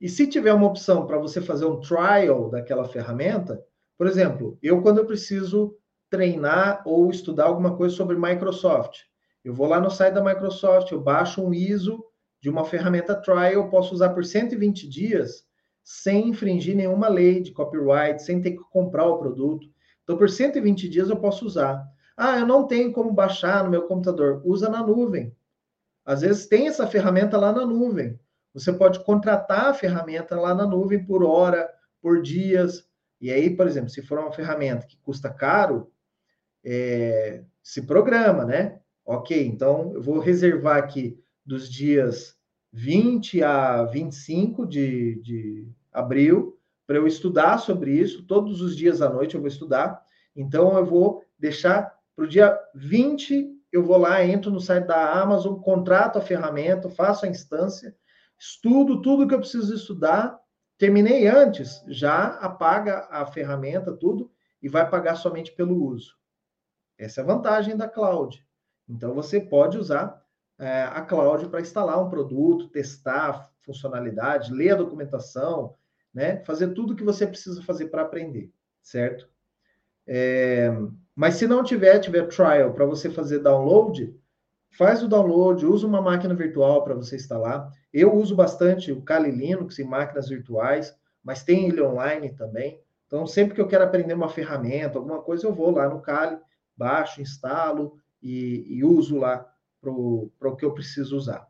E 0.00 0.08
se 0.08 0.26
tiver 0.26 0.52
uma 0.52 0.66
opção 0.66 1.06
para 1.06 1.18
você 1.18 1.40
fazer 1.40 1.64
um 1.64 1.80
trial 1.80 2.50
daquela 2.50 2.84
ferramenta, 2.84 3.62
por 3.96 4.06
exemplo, 4.06 4.58
eu 4.62 4.82
quando 4.82 4.98
eu 4.98 5.06
preciso 5.06 5.74
treinar 6.10 6.82
ou 6.84 7.10
estudar 7.10 7.46
alguma 7.46 7.76
coisa 7.76 7.94
sobre 7.96 8.16
Microsoft, 8.16 9.00
eu 9.42 9.54
vou 9.54 9.66
lá 9.66 9.80
no 9.80 9.90
site 9.90 10.14
da 10.14 10.22
Microsoft, 10.22 10.90
eu 10.92 11.00
baixo 11.00 11.42
um 11.42 11.54
ISO 11.54 12.04
de 12.40 12.50
uma 12.50 12.64
ferramenta 12.64 13.14
trial, 13.14 13.70
posso 13.70 13.94
usar 13.94 14.10
por 14.10 14.24
120 14.24 14.88
dias 14.88 15.44
sem 15.82 16.30
infringir 16.30 16.74
nenhuma 16.74 17.08
lei 17.08 17.40
de 17.40 17.52
copyright, 17.52 18.20
sem 18.20 18.40
ter 18.40 18.52
que 18.52 18.64
comprar 18.70 19.06
o 19.06 19.18
produto. 19.18 19.68
Então, 20.02 20.16
por 20.16 20.28
120 20.28 20.88
dias 20.88 21.08
eu 21.08 21.16
posso 21.16 21.46
usar. 21.46 21.84
Ah, 22.16 22.38
eu 22.38 22.46
não 22.46 22.66
tenho 22.66 22.92
como 22.92 23.12
baixar 23.12 23.62
no 23.62 23.70
meu 23.70 23.82
computador. 23.82 24.42
Usa 24.44 24.68
na 24.68 24.84
nuvem. 24.84 25.35
Às 26.06 26.20
vezes 26.20 26.46
tem 26.46 26.68
essa 26.68 26.86
ferramenta 26.86 27.36
lá 27.36 27.52
na 27.52 27.66
nuvem. 27.66 28.18
Você 28.54 28.72
pode 28.72 29.04
contratar 29.04 29.66
a 29.66 29.74
ferramenta 29.74 30.40
lá 30.40 30.54
na 30.54 30.64
nuvem 30.64 31.04
por 31.04 31.24
hora, 31.24 31.68
por 32.00 32.22
dias. 32.22 32.88
E 33.20 33.32
aí, 33.32 33.50
por 33.50 33.66
exemplo, 33.66 33.90
se 33.90 34.00
for 34.02 34.18
uma 34.20 34.32
ferramenta 34.32 34.86
que 34.86 34.96
custa 34.98 35.28
caro, 35.28 35.90
é, 36.64 37.42
se 37.60 37.82
programa, 37.82 38.44
né? 38.44 38.78
Ok, 39.04 39.46
então 39.46 39.92
eu 39.94 40.00
vou 40.00 40.20
reservar 40.20 40.78
aqui 40.78 41.18
dos 41.44 41.68
dias 41.68 42.36
20 42.72 43.42
a 43.42 43.84
25 43.84 44.66
de, 44.66 45.20
de 45.22 45.68
abril 45.92 46.58
para 46.86 46.96
eu 46.96 47.06
estudar 47.06 47.58
sobre 47.58 47.92
isso. 47.92 48.24
Todos 48.26 48.60
os 48.60 48.76
dias 48.76 49.02
à 49.02 49.10
noite 49.10 49.34
eu 49.34 49.40
vou 49.40 49.48
estudar. 49.48 50.02
Então 50.34 50.76
eu 50.76 50.84
vou 50.84 51.24
deixar 51.38 51.92
para 52.14 52.24
o 52.24 52.28
dia 52.28 52.56
20, 52.74 53.55
eu 53.76 53.84
vou 53.84 53.98
lá, 53.98 54.24
entro 54.24 54.50
no 54.50 54.60
site 54.60 54.86
da 54.86 55.12
Amazon, 55.20 55.60
contrato 55.60 56.18
a 56.18 56.22
ferramenta, 56.22 56.88
faço 56.88 57.26
a 57.26 57.28
instância, 57.28 57.94
estudo 58.38 59.02
tudo 59.02 59.28
que 59.28 59.34
eu 59.34 59.38
preciso 59.38 59.74
estudar. 59.74 60.38
Terminei 60.78 61.26
antes, 61.26 61.82
já 61.86 62.26
apaga 62.38 63.06
a 63.10 63.26
ferramenta, 63.26 63.92
tudo, 63.92 64.30
e 64.62 64.68
vai 64.68 64.88
pagar 64.88 65.16
somente 65.16 65.52
pelo 65.52 65.84
uso. 65.84 66.14
Essa 66.98 67.20
é 67.20 67.24
a 67.24 67.26
vantagem 67.26 67.76
da 67.76 67.86
cloud. 67.86 68.42
Então, 68.88 69.14
você 69.14 69.40
pode 69.40 69.76
usar 69.76 70.22
é, 70.58 70.84
a 70.84 71.02
cloud 71.02 71.48
para 71.48 71.60
instalar 71.60 72.02
um 72.02 72.08
produto, 72.08 72.68
testar 72.68 73.50
funcionalidade, 73.60 74.54
ler 74.54 74.70
a 74.70 74.76
documentação, 74.76 75.74
né? 76.14 76.42
fazer 76.44 76.68
tudo 76.68 76.94
o 76.94 76.96
que 76.96 77.04
você 77.04 77.26
precisa 77.26 77.62
fazer 77.62 77.88
para 77.88 78.02
aprender, 78.02 78.50
certo? 78.80 79.28
É, 80.06 80.70
mas 81.16 81.36
se 81.36 81.46
não 81.46 81.64
tiver, 81.64 81.98
tiver 81.98 82.28
trial 82.28 82.74
para 82.74 82.84
você 82.84 83.08
fazer 83.08 83.38
download, 83.38 84.14
faz 84.76 85.02
o 85.02 85.08
download, 85.08 85.64
usa 85.64 85.86
uma 85.86 86.02
máquina 86.02 86.34
virtual 86.34 86.84
para 86.84 86.94
você 86.94 87.16
instalar. 87.16 87.72
Eu 87.90 88.14
uso 88.14 88.36
bastante 88.36 88.92
o 88.92 89.00
Kali 89.00 89.30
Linux 89.30 89.78
em 89.78 89.84
máquinas 89.84 90.28
virtuais, 90.28 90.94
mas 91.24 91.42
tem 91.42 91.68
ele 91.68 91.80
online 91.80 92.34
também. 92.34 92.78
Então, 93.06 93.26
sempre 93.26 93.54
que 93.54 93.60
eu 93.60 93.66
quero 93.66 93.84
aprender 93.84 94.12
uma 94.12 94.28
ferramenta, 94.28 94.98
alguma 94.98 95.22
coisa, 95.22 95.46
eu 95.46 95.54
vou 95.54 95.70
lá 95.70 95.88
no 95.88 96.02
Kali, 96.02 96.38
baixo, 96.76 97.22
instalo 97.22 97.98
e, 98.22 98.66
e 98.68 98.84
uso 98.84 99.16
lá 99.16 99.50
para 99.80 99.90
o 99.90 100.56
que 100.56 100.66
eu 100.66 100.74
preciso 100.74 101.16
usar. 101.16 101.48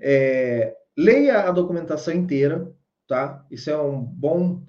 É, 0.00 0.74
leia 0.96 1.40
a 1.40 1.50
documentação 1.50 2.14
inteira, 2.14 2.72
tá? 3.06 3.44
Isso 3.50 3.68
é 3.68 3.76
um 3.76 4.02
bom, 4.02 4.62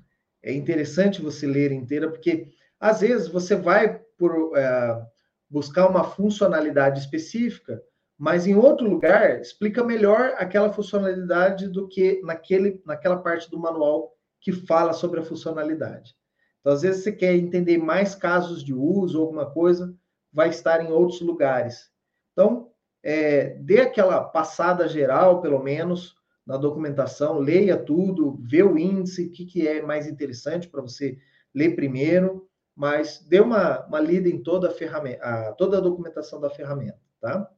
é 0.43 0.51
interessante 0.51 1.21
você 1.21 1.47
ler 1.47 1.71
inteira, 1.71 2.09
porque 2.09 2.49
às 2.79 3.01
vezes 3.01 3.27
você 3.27 3.55
vai 3.55 3.99
por 4.17 4.57
é, 4.57 5.01
buscar 5.49 5.87
uma 5.87 6.03
funcionalidade 6.03 6.99
específica, 6.99 7.81
mas 8.17 8.47
em 8.47 8.55
outro 8.55 8.89
lugar 8.89 9.39
explica 9.39 9.83
melhor 9.83 10.33
aquela 10.37 10.71
funcionalidade 10.73 11.67
do 11.67 11.87
que 11.87 12.21
naquele, 12.23 12.81
naquela 12.85 13.17
parte 13.17 13.49
do 13.49 13.59
manual 13.59 14.11
que 14.41 14.51
fala 14.51 14.93
sobre 14.93 15.19
a 15.19 15.23
funcionalidade. 15.23 16.15
Então, 16.59 16.73
às 16.73 16.81
vezes 16.81 17.03
você 17.03 17.11
quer 17.11 17.35
entender 17.35 17.77
mais 17.77 18.15
casos 18.15 18.63
de 18.63 18.73
uso 18.73 19.19
ou 19.19 19.25
alguma 19.25 19.49
coisa, 19.49 19.95
vai 20.33 20.49
estar 20.49 20.83
em 20.83 20.91
outros 20.91 21.21
lugares. 21.21 21.89
Então, 22.33 22.71
é, 23.03 23.55
dê 23.59 23.79
aquela 23.81 24.23
passada 24.23 24.87
geral, 24.87 25.41
pelo 25.41 25.63
menos, 25.63 26.15
na 26.45 26.57
documentação, 26.57 27.39
leia 27.39 27.77
tudo, 27.77 28.37
vê 28.41 28.63
o 28.63 28.77
índice, 28.77 29.27
o 29.27 29.31
que, 29.31 29.45
que 29.45 29.67
é 29.67 29.81
mais 29.81 30.07
interessante 30.07 30.67
para 30.67 30.81
você 30.81 31.17
ler 31.53 31.75
primeiro, 31.75 32.47
mas 32.77 33.25
dê 33.27 33.39
uma, 33.39 33.83
uma 33.87 33.99
lida 33.99 34.29
em 34.29 34.43
toda 34.43 34.67
a 34.67 34.71
ferramenta, 34.71 35.25
a, 35.25 35.51
toda 35.53 35.79
a 35.79 35.81
documentação 35.81 36.39
da 36.39 36.47
ferramenta, 36.47 36.99
tá? 37.19 37.49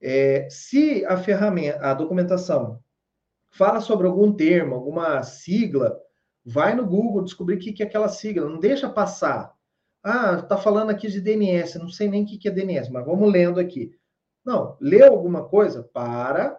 É, 0.00 0.48
se 0.48 1.04
a 1.04 1.16
ferramenta, 1.16 1.80
a 1.80 1.92
documentação 1.92 2.80
fala 3.50 3.80
sobre 3.80 4.06
algum 4.06 4.32
termo, 4.32 4.76
alguma 4.76 5.20
sigla, 5.24 6.00
vai 6.44 6.76
no 6.76 6.86
Google 6.86 7.24
descobrir 7.24 7.56
o 7.56 7.58
que, 7.58 7.72
que 7.72 7.82
é 7.82 7.86
aquela 7.86 8.08
sigla, 8.08 8.48
não 8.48 8.60
deixa 8.60 8.88
passar. 8.88 9.52
Ah, 10.00 10.40
tá 10.40 10.56
falando 10.56 10.90
aqui 10.90 11.08
de 11.08 11.20
DNS, 11.20 11.80
não 11.80 11.88
sei 11.88 12.08
nem 12.08 12.22
o 12.22 12.26
que, 12.26 12.38
que 12.38 12.46
é 12.46 12.52
DNS, 12.52 12.88
mas 12.92 13.04
vamos 13.04 13.32
lendo 13.32 13.58
aqui. 13.58 13.98
Não, 14.44 14.76
lê 14.80 15.02
alguma 15.02 15.48
coisa, 15.48 15.82
para, 15.82 16.56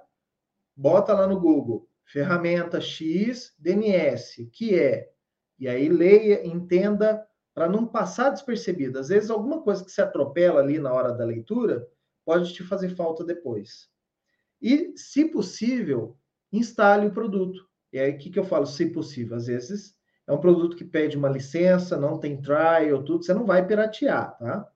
bota 0.76 1.14
lá 1.14 1.26
no 1.26 1.40
Google, 1.40 1.88
ferramenta 2.04 2.82
X 2.82 3.56
DNS, 3.58 4.44
o 4.44 4.50
que 4.50 4.78
é? 4.78 5.10
E 5.58 5.70
aí 5.70 5.88
leia, 5.88 6.46
entenda, 6.46 7.26
para 7.58 7.68
não 7.68 7.88
passar 7.88 8.30
despercebido. 8.30 9.00
Às 9.00 9.08
vezes, 9.08 9.32
alguma 9.32 9.64
coisa 9.64 9.84
que 9.84 9.90
se 9.90 10.00
atropela 10.00 10.62
ali 10.62 10.78
na 10.78 10.94
hora 10.94 11.12
da 11.12 11.26
leitura 11.26 11.88
pode 12.24 12.54
te 12.54 12.64
fazer 12.64 12.90
falta 12.90 13.24
depois. 13.24 13.90
E, 14.62 14.94
se 14.96 15.26
possível, 15.26 16.16
instale 16.54 17.08
o 17.08 17.12
produto. 17.12 17.68
E 17.92 17.98
aí, 17.98 18.12
o 18.12 18.18
que, 18.20 18.30
que 18.30 18.38
eu 18.38 18.44
falo, 18.44 18.68
se 18.68 18.86
possível? 18.92 19.36
Às 19.36 19.48
vezes, 19.48 19.96
é 20.28 20.32
um 20.32 20.40
produto 20.40 20.78
que 20.78 20.86
pede 20.86 21.18
uma 21.18 21.30
licença, 21.30 21.98
não 21.98 22.20
tem 22.20 22.40
trial, 22.40 23.02
tudo, 23.02 23.24
você 23.24 23.34
não 23.34 23.48
vai 23.48 23.66
piratear, 23.66 24.38
tá? 24.38 24.72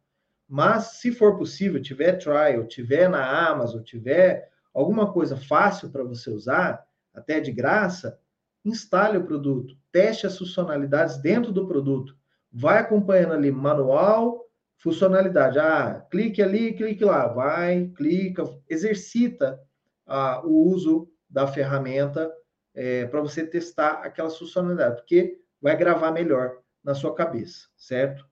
Mas, 0.49 0.93
se 0.93 1.11
for 1.11 1.37
possível, 1.37 1.79
tiver 1.79 2.13
trial, 2.13 2.65
tiver 2.65 3.07
na 3.07 3.47
Amazon, 3.47 3.83
tiver 3.83 4.49
alguma 4.73 5.13
coisa 5.13 5.37
fácil 5.37 5.91
para 5.91 6.03
você 6.03 6.31
usar, 6.31 6.83
até 7.13 7.39
de 7.39 7.51
graça, 7.51 8.19
instale 8.65 9.19
o 9.19 9.23
produto, 9.23 9.77
teste 9.91 10.25
as 10.25 10.35
funcionalidades 10.35 11.21
dentro 11.21 11.51
do 11.51 11.67
produto, 11.67 12.19
vai 12.51 12.79
acompanhando 12.79 13.33
ali 13.33 13.51
manual, 13.51 14.45
funcionalidade. 14.77 15.59
Ah, 15.59 16.05
clique 16.11 16.41
ali, 16.41 16.73
clique 16.73 17.03
lá, 17.05 17.27
vai, 17.27 17.91
clica, 17.95 18.43
exercita 18.69 19.59
ah, 20.05 20.41
o 20.43 20.69
uso 20.69 21.09
da 21.29 21.47
ferramenta 21.47 22.31
é, 22.73 23.05
para 23.05 23.21
você 23.21 23.45
testar 23.45 24.01
aquela 24.03 24.29
funcionalidade, 24.29 24.97
porque 24.97 25.39
vai 25.61 25.75
gravar 25.77 26.11
melhor 26.11 26.57
na 26.83 26.95
sua 26.95 27.13
cabeça, 27.13 27.67
certo? 27.77 28.25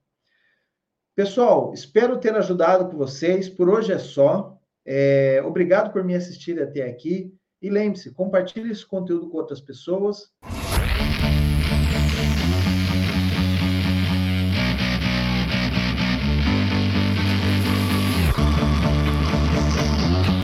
Pessoal, 1.14 1.72
espero 1.72 2.18
ter 2.18 2.34
ajudado 2.34 2.88
com 2.88 2.96
vocês. 2.96 3.48
Por 3.48 3.68
hoje 3.68 3.92
é 3.92 3.98
só. 3.98 4.58
É, 4.84 5.42
obrigado 5.44 5.92
por 5.92 6.02
me 6.02 6.14
assistir 6.14 6.60
até 6.60 6.82
aqui. 6.82 7.34
E 7.60 7.68
lembre-se, 7.68 8.12
compartilhe 8.12 8.70
esse 8.70 8.86
conteúdo 8.86 9.28
com 9.28 9.36
outras 9.36 9.60
pessoas. 9.60 10.32